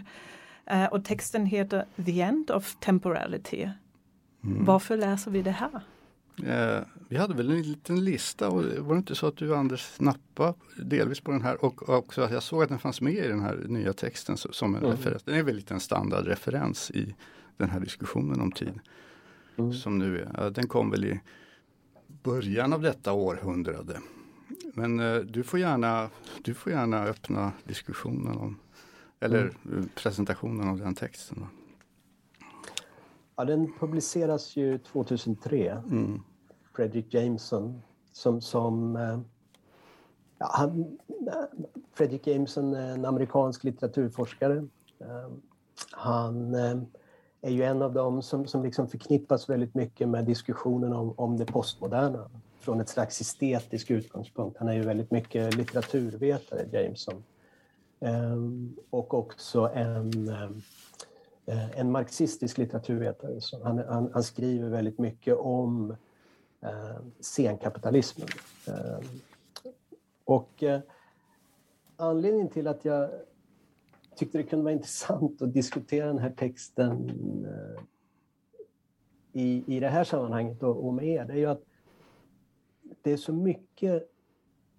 [0.71, 3.69] Uh, och texten heter The End of Temporality.
[4.43, 4.65] Mm.
[4.65, 5.81] Varför läser vi det här?
[6.43, 9.81] Eh, vi hade väl en liten lista och var det inte så att du Anders
[9.81, 13.27] snappade delvis på den här och också att jag såg att den fanns med i
[13.27, 14.91] den här nya texten som en mm.
[14.91, 15.23] referens.
[15.23, 17.15] Den är väl lite en standardreferens i
[17.57, 18.79] den här diskussionen om tid.
[19.57, 19.73] Mm.
[19.73, 21.19] Som nu är, den kom väl i
[22.23, 23.99] början av detta århundrade.
[24.73, 26.09] Men eh, du, får gärna,
[26.43, 28.59] du får gärna öppna diskussionen om
[29.25, 29.89] eller mm.
[29.95, 31.45] presentationen av den texten?
[33.35, 35.71] Ja, den publiceras ju 2003.
[35.71, 36.21] Mm.
[36.75, 39.19] Fredrik Jameson som, som eh,
[40.37, 40.97] ja, han,
[41.93, 44.57] Fredrik Jameson är en amerikansk litteraturforskare.
[44.99, 45.29] Eh,
[45.91, 46.77] han eh,
[47.41, 51.37] är ju en av dem som, som liksom förknippas väldigt mycket med diskussionen om, om
[51.37, 54.57] det postmoderna från ett slags estetisk utgångspunkt.
[54.57, 57.23] Han är ju väldigt mycket litteraturvetare, Jameson.
[58.05, 60.27] Ehm, och också en,
[61.45, 63.41] eh, en marxistisk litteraturvetare.
[63.41, 65.95] Så han, han, han skriver väldigt mycket om
[66.61, 68.27] eh, senkapitalismen.
[68.67, 69.03] Ehm,
[70.23, 70.79] och eh,
[71.97, 73.09] anledningen till att jag
[74.15, 77.11] tyckte det kunde vara intressant att diskutera den här texten
[79.33, 81.63] i, i det här sammanhanget och, och med er, det är ju att
[83.01, 84.11] det är så mycket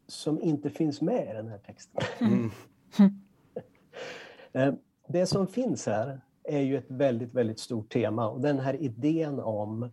[0.06, 2.02] som inte finns med i den här texten.
[2.20, 2.50] Mm.
[4.56, 4.74] Eh,
[5.08, 8.28] det som finns här är ju ett väldigt, väldigt stort tema.
[8.28, 9.90] Och den här idén om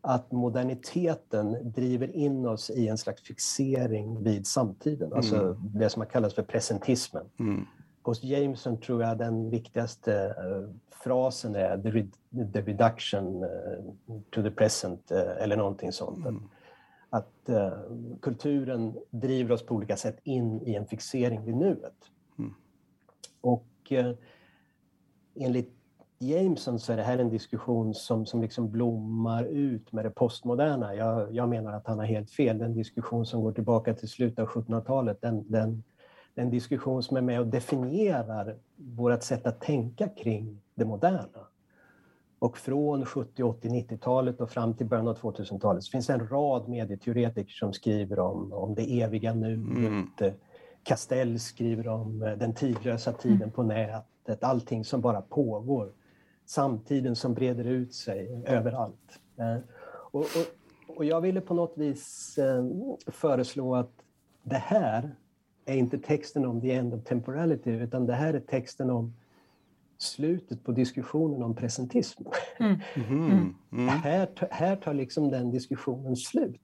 [0.00, 5.56] att moderniteten driver in oss i en slags fixering vid samtiden, alltså mm.
[5.60, 7.24] det som har kallats för presentismen.
[7.38, 7.66] Mm.
[8.02, 12.06] Hos Jameson tror jag den viktigaste uh, frasen är the, re
[12.52, 16.26] the reduction uh, to the present, eller någonting sånt.
[16.26, 16.42] Mm.
[17.10, 17.50] Att
[18.20, 21.94] kulturen driver oss på olika sätt in i en fixering vid nuet.
[23.40, 24.12] Och eh,
[25.34, 25.78] enligt
[26.18, 30.94] Jameson så är det här en diskussion som, som liksom blommar ut med det postmoderna.
[30.94, 32.58] Jag, jag menar att han har helt fel.
[32.58, 35.84] Den diskussion som går tillbaka till slutet av 1700-talet, den, den,
[36.34, 41.46] den diskussion som är med och definierar vårt sätt att tänka kring det moderna.
[42.38, 46.28] Och från 70, 80, 90-talet och fram till början av 2000-talet så finns det en
[46.28, 50.20] rad medieteoretiker som skriver om, om det eviga nuet.
[50.20, 50.32] Mm.
[50.88, 55.92] Castell skriver om den tidlösa tiden på nätet, allting som bara pågår
[56.46, 59.20] samtiden som breder ut sig överallt.
[59.36, 59.56] Eh,
[60.10, 62.64] och, och, och jag ville på något vis eh,
[63.06, 63.92] föreslå att
[64.42, 65.14] det här
[65.64, 69.14] är inte texten om the end of temporality, utan det här är texten om
[69.98, 72.22] slutet på diskussionen om presentism.
[72.60, 72.76] Mm.
[73.10, 73.54] Mm.
[73.72, 73.88] Mm.
[73.88, 76.60] Här, här tar liksom den diskussionen slut.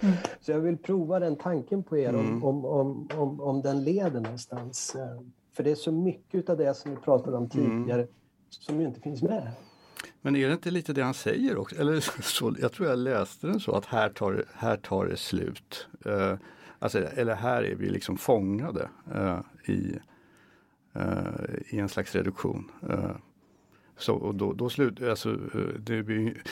[0.00, 0.14] Mm.
[0.40, 2.44] Så jag vill prova den tanken på er om, mm.
[2.44, 4.94] om, om, om, om den leder någonstans.
[4.94, 5.20] Eh,
[5.52, 7.78] för det är så mycket av det som vi pratade om mm.
[7.80, 8.06] tidigare
[8.50, 9.50] som ju inte finns med.
[10.22, 11.76] Men är det inte lite det han säger också?
[11.76, 15.88] Eller så, jag tror jag läste den så att här tar, här tar det slut.
[16.06, 16.34] Uh,
[16.78, 19.98] alltså, eller här är vi liksom fångade uh, i,
[20.96, 22.70] uh, i en slags reduktion.
[23.96, 25.36] så, och då, då slut, alltså,
[25.78, 26.42] det blir,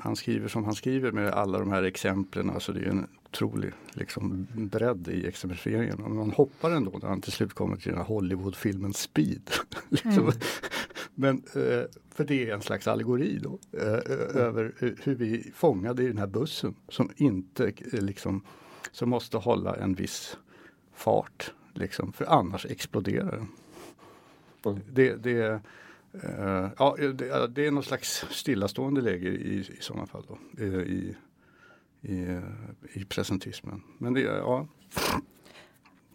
[0.00, 2.50] han skriver som han skriver med alla de här exemplen.
[2.50, 6.02] Alltså det är en otrolig liksom, bredd i exemplifieringen.
[6.02, 9.50] Och man hoppar ändå när han till slut kommer till den här Hollywoodfilmen Speed.
[9.88, 10.12] liksom.
[10.12, 10.32] mm.
[11.14, 14.36] Men eh, för det är en slags allegori då eh, mm.
[14.36, 18.42] över hur vi fångade i den här bussen som inte eh, liksom
[18.92, 20.36] som måste hålla en viss
[20.94, 23.48] fart liksom för annars exploderar den.
[24.66, 24.80] Mm.
[24.92, 25.60] Det, det,
[26.14, 31.16] uh, ja, det, det, är något slags stillastående läge i, i sådana fall då, i,
[32.00, 32.40] i,
[32.92, 33.82] i presentismen.
[33.98, 34.66] Men det, ja.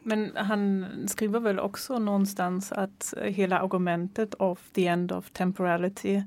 [0.04, 6.24] Men han skriver väl också någonstans att hela argumentet of the end of temporality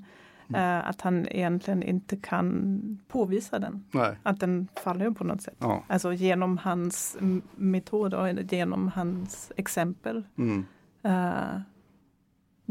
[0.54, 0.82] Mm.
[0.86, 3.84] Att han egentligen inte kan påvisa den.
[3.90, 4.18] Nej.
[4.22, 5.56] Att den faller på något sätt.
[5.58, 5.84] Ja.
[5.86, 7.16] Alltså genom hans
[7.56, 10.24] metod och genom hans exempel.
[10.38, 10.66] Mm.
[11.04, 11.60] Uh,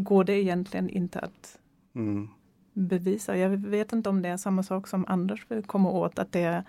[0.03, 1.59] går det egentligen inte att
[1.95, 2.27] mm.
[2.73, 3.37] bevisa.
[3.37, 6.41] Jag vet inte om det är samma sak som Anders vill komma åt, att det
[6.41, 6.63] är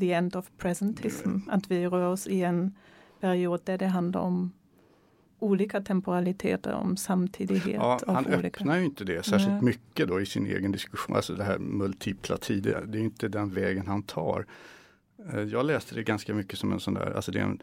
[0.00, 1.36] the end of presentism.
[1.48, 2.74] Att vi rör oss i en
[3.20, 4.52] period där det handlar om
[5.38, 7.74] olika temporaliteter, om samtidighet.
[7.74, 8.46] Ja, han olika...
[8.46, 9.62] öppnar ju inte det särskilt Nej.
[9.62, 11.16] mycket då i sin egen diskussion.
[11.16, 14.46] Alltså det här multipla tider, det är inte den vägen han tar.
[15.32, 17.62] Eh, jag läste det ganska mycket som en sån där, alltså det är en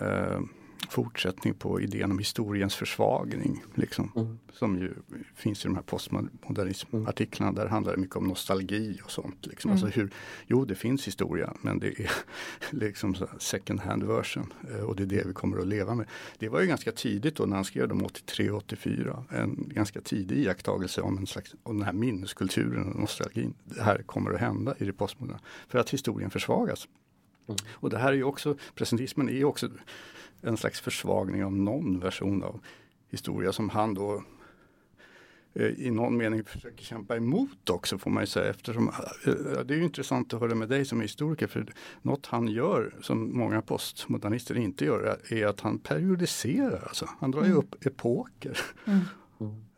[0.00, 0.40] eh,
[0.88, 3.62] fortsättning på idén om historiens försvagning.
[3.74, 4.38] Liksom, mm.
[4.52, 4.94] Som ju
[5.34, 7.52] finns i de här postmodernismartiklarna.
[7.52, 9.46] Där handlar det mycket om nostalgi och sånt.
[9.46, 9.70] Liksom.
[9.70, 9.84] Mm.
[9.84, 10.12] Alltså hur,
[10.46, 12.10] jo, det finns historia men det är
[12.70, 14.52] liksom second hand version.
[14.70, 16.06] Eh, och det är det vi kommer att leva med.
[16.38, 19.24] Det var ju ganska tidigt då när han skrev dem 83 84.
[19.30, 23.54] En ganska tidig iakttagelse om, en slags, om den här minneskulturen och nostalgin.
[23.64, 25.40] Det här kommer att hända i det postmoderna.
[25.68, 26.88] För att historien försvagas.
[27.48, 27.58] Mm.
[27.72, 29.68] Och det här är ju också, presentismen är ju också
[30.42, 32.60] en slags försvagning av någon version av
[33.10, 34.22] historia som han då
[35.54, 39.74] eh, i någon mening försöker kämpa emot också får man ju säga eftersom eh, det
[39.74, 41.66] är ju intressant att höra med dig som historiker för
[42.02, 46.84] något han gör som många postmodernister inte gör är att han periodiserar.
[46.88, 47.08] Alltså.
[47.20, 47.58] Han drar ju mm.
[47.58, 49.00] upp epoker mm.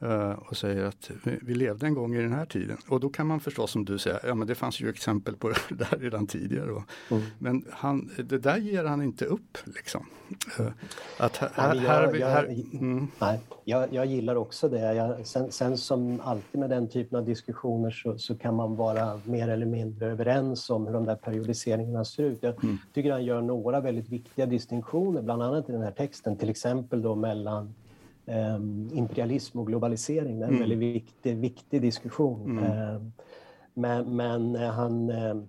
[0.02, 1.10] Uh, och säger att
[1.42, 2.76] vi, levde en gång i den här tiden.
[2.88, 5.48] Och då kan man förstås som du säger, ja men det fanns ju exempel på
[5.68, 6.82] det där redan tidigare.
[7.10, 7.22] Mm.
[7.38, 9.58] Men han, det där ger han inte upp.
[9.64, 10.06] Liksom.
[11.18, 13.08] Att här, här, här, jag, här mm.
[13.20, 14.94] nej, jag, jag, gillar också det.
[14.94, 19.20] Jag, sen, sen, som alltid med den typen av diskussioner så, så, kan man vara
[19.24, 22.38] mer eller mindre överens om hur de där periodiseringarna ser ut.
[22.42, 22.78] Jag mm.
[22.94, 27.02] tycker han gör några väldigt viktiga distinktioner, bland annat i den här texten, till exempel
[27.02, 27.74] då mellan
[28.92, 30.38] imperialism och globalisering.
[30.38, 30.68] Det är en mm.
[30.68, 32.58] väldigt viktig, viktig diskussion.
[32.58, 32.64] Mm.
[32.64, 33.12] Ehm,
[33.74, 35.46] men, men eh, han ehm,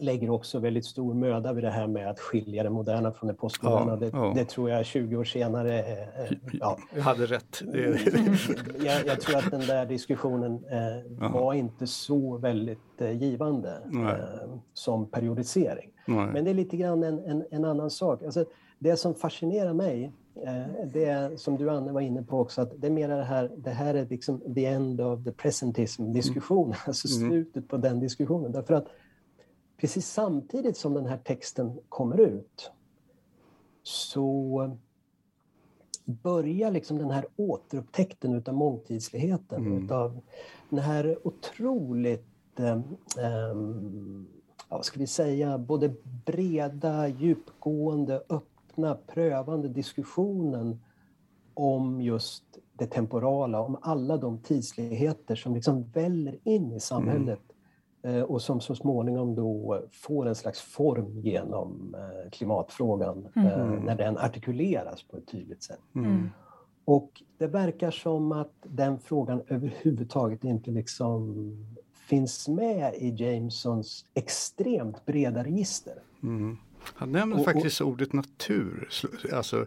[0.00, 3.34] lägger också väldigt stor möda vid det här med att skilja det moderna från det
[3.34, 3.90] postmoderna.
[3.90, 4.32] Ja, det, ja.
[4.36, 5.78] det, tror jag 20 år senare...
[5.78, 6.78] Eh, ja.
[6.94, 7.62] Jag hade rätt.
[8.84, 14.50] jag, jag, tror att den där diskussionen eh, var inte så väldigt eh, givande eh,
[14.74, 15.90] som periodisering.
[16.06, 16.26] Nej.
[16.32, 18.22] Men det är lite grann en, en, en annan sak.
[18.22, 18.44] Alltså,
[18.78, 20.10] det som fascinerar mig eh,
[20.92, 23.50] det är som du Anne var inne på också, att det är mer det här,
[23.56, 26.78] det här är liksom the end of the presentism diskussion, mm.
[26.86, 27.30] alltså mm.
[27.30, 28.52] slutet på den diskussionen.
[28.52, 28.86] Därför att
[29.76, 32.70] precis samtidigt som den här texten kommer ut
[33.82, 34.76] så
[36.04, 39.84] börjar liksom den här återupptäckten utav mångtidsligheten, mm.
[39.84, 40.20] utav
[40.68, 42.26] den här otroligt
[42.58, 42.80] eh,
[44.70, 45.94] ja, vad ska vi säga, både
[46.26, 48.49] breda, djupgående, öppna,
[49.06, 50.80] prövande diskussionen
[51.54, 57.40] om just det temporala, om alla de tidsligheter som liksom väller in i samhället
[58.02, 58.24] mm.
[58.24, 63.84] och som så småningom då får en slags form genom eh, klimatfrågan mm.
[63.84, 65.80] när den artikuleras på ett tydligt sätt.
[65.94, 66.30] Mm.
[66.84, 71.34] Och det verkar som att den frågan överhuvudtaget inte liksom
[71.92, 76.02] finns med i Jamesons extremt breda register.
[76.80, 76.94] Mm.
[76.94, 78.88] Han nämner och, faktiskt och, ordet natur,
[79.32, 79.66] alltså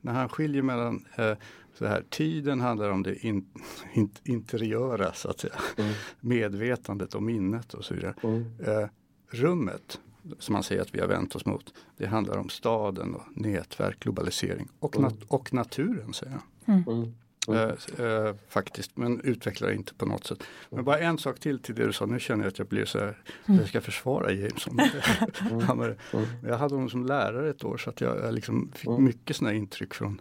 [0.00, 1.34] när han skiljer mellan eh,
[1.74, 3.46] så här, tiden handlar om det in,
[3.92, 5.54] in, interiöra, så att säga.
[5.76, 5.92] Mm.
[6.20, 8.14] medvetandet och minnet och så vidare.
[8.22, 8.44] Mm.
[8.66, 8.88] Eh,
[9.30, 10.00] rummet,
[10.38, 14.00] som man säger att vi har vänt oss mot, det handlar om staden och nätverk,
[14.00, 16.32] globalisering och, nat och naturen, säger
[16.64, 16.84] han.
[16.88, 17.14] Mm.
[17.48, 17.76] Mm.
[17.98, 18.26] Mm.
[18.26, 20.42] Eh, faktiskt, men utvecklar inte på något sätt.
[20.70, 22.84] Men bara en sak till till det du sa, nu känner jag att jag blir
[22.84, 23.60] så här, mm.
[23.60, 24.80] jag ska försvara Jameson.
[25.50, 25.94] mm.
[26.42, 29.04] jag hade honom som lärare ett år så att jag, jag liksom fick mm.
[29.04, 30.20] mycket sådana intryck från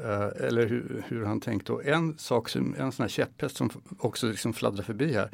[0.00, 1.72] eh, eller hur, hur, han tänkte.
[1.72, 5.30] Och en sak, som, en sån här käpphäst som också liksom fladdrar förbi här,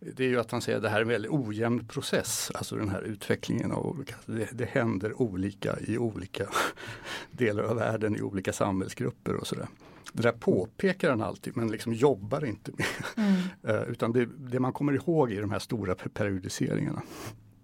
[0.00, 2.76] det är ju att han säger att det här är en väldigt ojämn process, alltså
[2.76, 6.46] den här utvecklingen av olika, det, det händer olika i olika
[7.30, 9.68] delar av världen, i olika samhällsgrupper och sådär.
[10.12, 12.86] Det där påpekar han alltid men liksom jobbar inte med.
[13.16, 13.76] Mm.
[13.76, 17.02] uh, utan det, det, man kommer ihåg i de här stora periodiseringarna,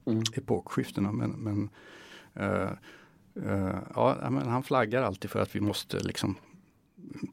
[0.06, 0.22] mm.
[0.34, 1.12] epokskiftena.
[1.12, 1.70] Men, men
[2.40, 2.70] uh,
[3.46, 6.34] uh, ja, men han flaggar alltid för att vi måste liksom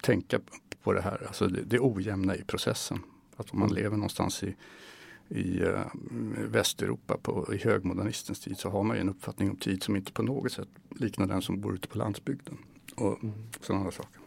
[0.01, 0.39] tänka
[0.83, 2.99] på det här, alltså det, det ojämna i processen.
[3.35, 3.83] Att om man mm.
[3.83, 4.55] lever någonstans i,
[5.29, 5.79] i uh,
[6.37, 10.21] Västeuropa på, i högmodernistens tid så har man en uppfattning om tid som inte på
[10.21, 12.57] något sätt liknar den som bor ute på landsbygden.
[12.95, 13.35] Och mm.
[13.61, 14.26] sådana saker.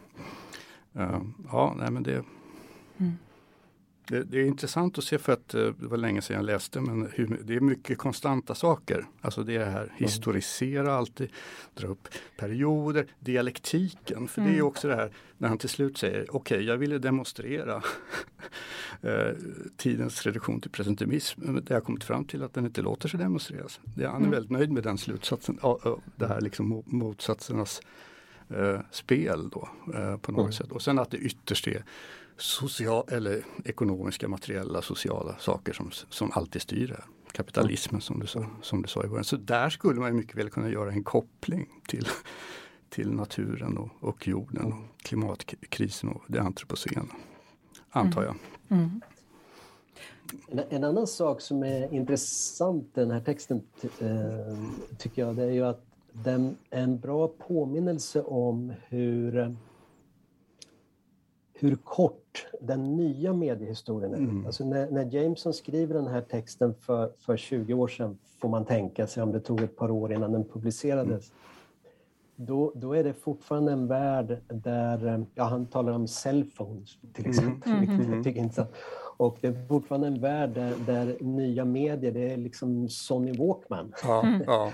[0.99, 1.21] Uh,
[1.51, 2.23] ja, nej men det,
[2.97, 3.17] mm.
[4.07, 6.81] det, det, är intressant att se för att uh, det var länge sedan jag läste
[6.81, 9.05] men hur, det är mycket konstanta saker.
[9.21, 9.93] Alltså det här mm.
[9.97, 11.31] historisera alltid,
[11.73, 14.27] dra upp perioder, dialektiken.
[14.27, 14.51] För mm.
[14.51, 14.67] det är mm.
[14.67, 17.75] också det här när han till slut säger okej okay, jag ville demonstrera
[19.05, 19.35] uh,
[19.77, 21.41] tidens reduktion till presentimism.
[21.43, 23.79] Men det har kommit fram till att den inte låter sig demonstreras.
[23.83, 24.31] Det, han är mm.
[24.31, 25.59] väldigt nöjd med den slutsatsen,
[26.15, 27.81] det här liksom motsatsernas
[28.57, 30.51] eh, spel då eh, på något mm.
[30.51, 30.71] sätt.
[30.71, 31.83] Och sen att det ytterst är
[32.37, 37.05] social, eller ekonomiska, materiella, sociala saker som, som alltid styr det här.
[37.31, 39.23] Kapitalismen som du, sa, som du sa i början.
[39.23, 42.07] Så där skulle man mycket väl kunna göra en koppling till,
[42.89, 47.05] till naturen och, och jorden och klimatkrisen och det antropocena.
[47.89, 48.35] Antar jag.
[48.69, 48.83] Mm.
[48.83, 49.01] Mm.
[50.47, 53.61] En, en, annan sak som är intressant i den här texten
[53.99, 54.57] eh,
[54.97, 59.55] tycker jag det är ju att den, en bra påminnelse om hur,
[61.53, 64.17] hur kort den nya mediehistorien är.
[64.17, 64.45] Mm.
[64.45, 68.65] Alltså när, när, Jameson skriver den här texten för, för 20 år sedan får man
[68.65, 71.31] tänka sig om det tog ett par år innan den publicerades.
[71.31, 71.41] Mm.
[72.35, 77.37] Då, då är det fortfarande en värld där, ja han talar om cellphones till mm.
[77.37, 77.79] exempel, mm.
[77.79, 78.71] vilket jag tycker är intressant.
[79.17, 83.93] Och det är fortfarande en värld där, där nya medier, det är liksom Sony Walkman.
[84.03, 84.71] Ja, ja.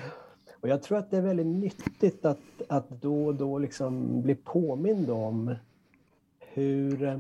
[0.62, 4.36] Och jag tror att det är väldigt nyttigt att, att då och då liksom bli
[4.36, 5.56] påmind om
[6.40, 7.20] hur,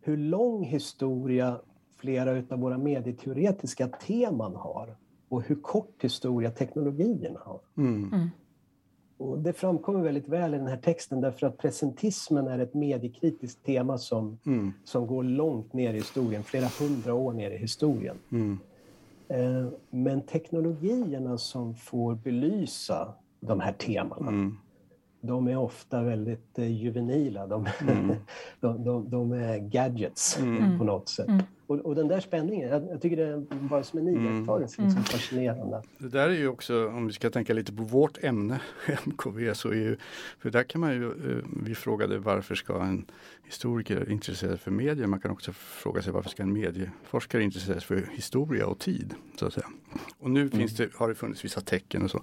[0.00, 1.60] hur lång historia
[1.96, 4.96] flera av våra medieteoretiska teman har
[5.28, 7.60] och hur kort historia teknologierna har.
[7.76, 8.12] Mm.
[8.12, 8.28] Mm.
[9.16, 13.64] Och det framkommer väldigt väl i den här texten därför att presentismen är ett mediekritiskt
[13.64, 14.72] tema som, mm.
[14.84, 18.16] som går långt ner i historien, flera hundra år ner i historien.
[19.34, 19.66] Mm.
[19.66, 24.56] Eh, men teknologierna som får belysa de här temana, mm.
[25.20, 27.46] de är ofta väldigt eh, juvenila.
[27.46, 28.16] De, mm.
[28.60, 30.78] de, de, de, är gadgets mm.
[30.78, 31.30] på något sätt.
[31.66, 34.36] Och, och, den där spänningen, jag, jag, tycker det är bara som en mm.
[34.36, 35.04] iakttagelse liksom mm.
[35.04, 35.82] fascinerande.
[35.98, 38.60] Det där är ju också, om vi ska tänka lite på vårt ämne,
[39.06, 39.96] MKV, så är ju,
[40.38, 43.06] för där kan man ju, eh, vi frågade varför ska en
[43.44, 45.06] historiker intressera sig för medier?
[45.06, 49.14] Man kan också fråga sig varför ska en medieforskare intressera sig för historia och tid?
[49.38, 49.66] Så att säga.
[50.18, 50.50] Och nu mm.
[50.50, 52.22] finns det, har det funnits vissa tecken och så.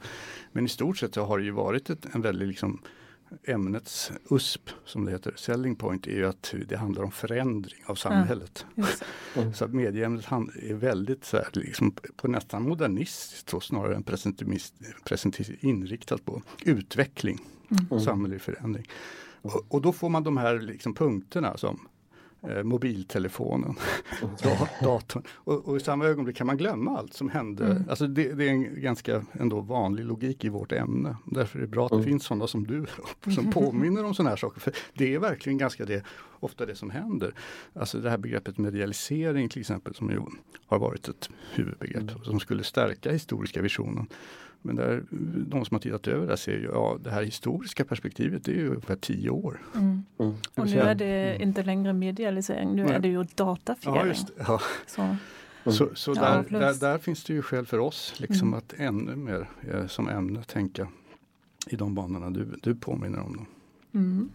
[0.52, 2.82] Men i stort sett så har det ju varit ett, en väldigt liksom
[3.44, 7.96] ämnets USP, som det heter, selling point, är ju att det handlar om förändring av
[7.96, 8.66] samhället.
[8.76, 15.64] Ja, så att medieämnet är väldigt så här, liksom, på nästan modernistiskt snarare än presentimistiskt
[15.64, 17.40] inriktat på utveckling
[17.72, 18.02] mm.
[18.02, 18.86] samhällelig förändring.
[19.42, 21.88] Och, och, då får man de här liksom punkterna som
[22.48, 23.76] eh, mobiltelefonen,
[24.82, 25.24] datorn.
[25.34, 27.66] Och, och, i samma ögonblick kan man glömma allt som hände.
[27.66, 27.84] Mm.
[27.90, 31.16] Alltså det, det, är en ganska ändå vanlig logik i vårt ämne.
[31.26, 32.08] Därför är det bra att det mm.
[32.08, 32.86] finns sådana som du
[33.36, 34.60] som påminner om sådana här saker.
[34.60, 36.04] För Det är verkligen ganska det,
[36.40, 37.34] ofta det som händer.
[37.74, 40.22] Alltså det här begreppet medialisering till exempel som ju
[40.66, 42.24] har varit ett huvudbegrepp mm.
[42.24, 44.08] som skulle stärka historiska visionen.
[44.62, 45.04] Men där,
[45.48, 48.56] de som har tittat över det ser ju, ja det här historiska perspektivet det är
[48.56, 49.62] ju ungefär tio år.
[49.76, 50.04] Mm.
[50.20, 50.34] Mm.
[50.56, 51.42] Och nu är det mm.
[51.42, 52.94] inte längre medialisering, nu Nej.
[52.94, 54.00] är det ju datafiering.
[54.00, 54.62] Ja, just, ja.
[54.88, 55.18] Så, mm.
[55.64, 58.58] så, så där, ja, där, där, finns det ju skäl för oss liksom mm.
[58.58, 60.88] att ännu mer eh, som ämne tänka
[61.68, 63.36] i de banorna du, du påminner om.
[63.36, 63.46] Dem.
[63.94, 64.32] Mm.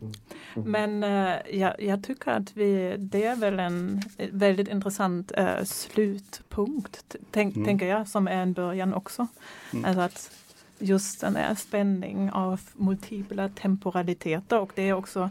[0.56, 0.70] Mm.
[0.70, 4.02] Men uh, jag, jag, tycker att vi, det är väl en
[4.32, 7.66] väldigt intressant uh, slutpunkt, tänk, mm.
[7.66, 9.26] tänker jag, som är en början också.
[9.72, 9.84] Mm.
[9.84, 10.30] Alltså att
[10.78, 15.30] just den här spänning av multipla temporaliteter och det är också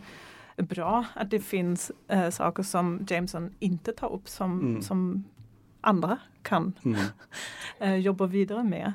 [0.58, 4.82] bra att det finns uh, saker som Jameson inte tar upp som, mm.
[4.82, 5.24] som
[5.82, 6.74] andra kan
[8.02, 8.94] jobba vidare med.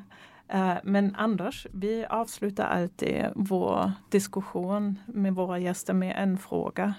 [0.53, 6.95] Eh, men Anders, vi avslutar alltid vår diskussion med våra gäster med en fråga.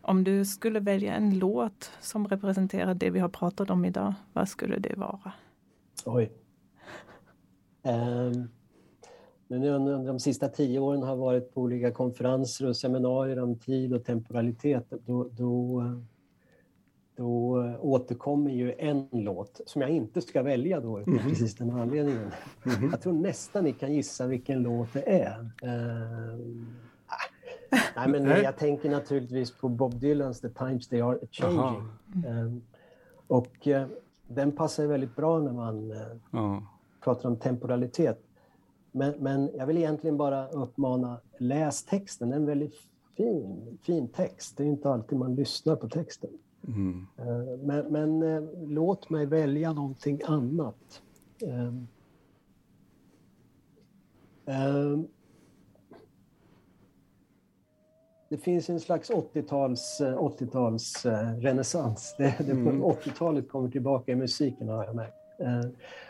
[0.00, 4.48] Om du skulle välja en låt som representerar det vi har pratat om idag, vad
[4.48, 5.32] skulle det vara?
[6.04, 6.32] Oj.
[7.82, 8.48] Um,
[9.48, 13.58] nu under de sista tio åren har jag varit på olika konferenser och seminarier om
[13.58, 14.92] tid och temporalitet.
[15.06, 15.82] Då, då
[17.16, 21.18] då återkommer ju en låt som jag inte ska välja då, mm.
[21.18, 22.30] precis den anledningen.
[22.66, 22.90] Mm.
[22.90, 25.40] Jag tror nästan ni kan gissa vilken låt det är.
[25.40, 26.40] Uh,
[27.96, 28.42] nej, men nej.
[28.42, 31.88] jag tänker naturligtvis på Bob Dylans The Times They Are Changing.
[32.26, 32.56] Uh,
[33.26, 33.86] och uh,
[34.28, 35.94] den passar väldigt bra när man
[37.00, 38.20] pratar om temporalitet.
[38.92, 42.28] Men, men jag vill egentligen bara uppmana, läs texten.
[42.28, 42.74] Det är en väldigt
[43.16, 44.56] fin, fin text.
[44.56, 46.30] Det är inte alltid man lyssnar på texten.
[46.68, 47.06] Mm.
[47.18, 51.02] Eh, men, men eh, låt mig välja någonting annat.
[51.42, 51.86] Ehm,
[54.46, 55.06] ehm,
[58.28, 60.44] det finns en slags 80-tals 80
[61.08, 62.14] eh, renässans.
[62.18, 62.82] Det, det, mm.
[62.82, 65.14] 80-talet kommer tillbaka i musiken har jag märkt.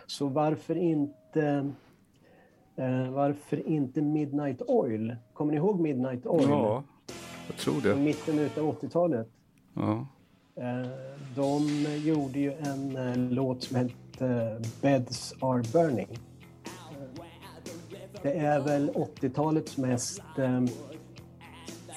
[0.06, 1.70] Så varför inte
[3.12, 5.16] varför inte Midnight Oil?
[5.32, 6.48] Kommer ni ihåg Midnight Oil?
[6.48, 6.82] Ja,
[7.46, 7.96] jag tror det.
[7.96, 9.28] mitten av 80-talet.
[9.74, 10.06] Ja.
[10.56, 10.88] Eh,
[11.34, 11.68] de
[12.04, 16.18] gjorde ju en eh, låt som hette eh, Beds Are Burning.
[18.22, 20.22] Det är väl 80-talets mest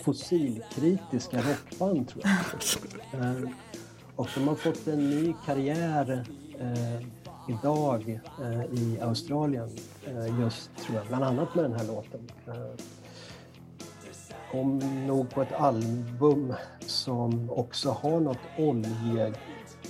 [0.03, 3.53] fossilkritiska rockband tror jag.
[4.15, 6.23] Och de har fått en ny karriär
[7.49, 8.19] idag
[8.71, 9.69] i Australien
[10.39, 12.29] just tror jag, bland annat med den här låten
[14.51, 19.33] kom nog på ett album som också har något olje,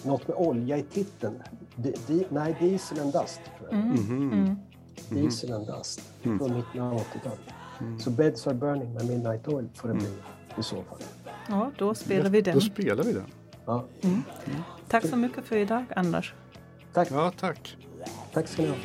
[0.04, 1.44] något med olja i titeln.
[1.76, 3.80] Di, di, nej, Diesel and Dust tror jag.
[3.80, 3.96] Mm.
[3.96, 4.32] Mm.
[4.32, 4.58] Mm.
[5.10, 6.40] Diesel and Dust mm.
[6.40, 7.40] från mitten av 80-talet.
[7.80, 8.00] Mm.
[8.00, 10.14] Så Beds Are Burning med Midnight Oil får det bli
[10.58, 11.00] i så fall.
[11.50, 12.54] Ja, då spelar vi den.
[12.54, 13.26] Då spelar vi den.
[13.66, 13.86] Ja.
[14.88, 16.34] Tack så mycket för idag, Anders.
[16.94, 17.12] Tack.
[17.12, 17.78] Ja, tack.
[18.34, 18.76] Tack ska ni ha.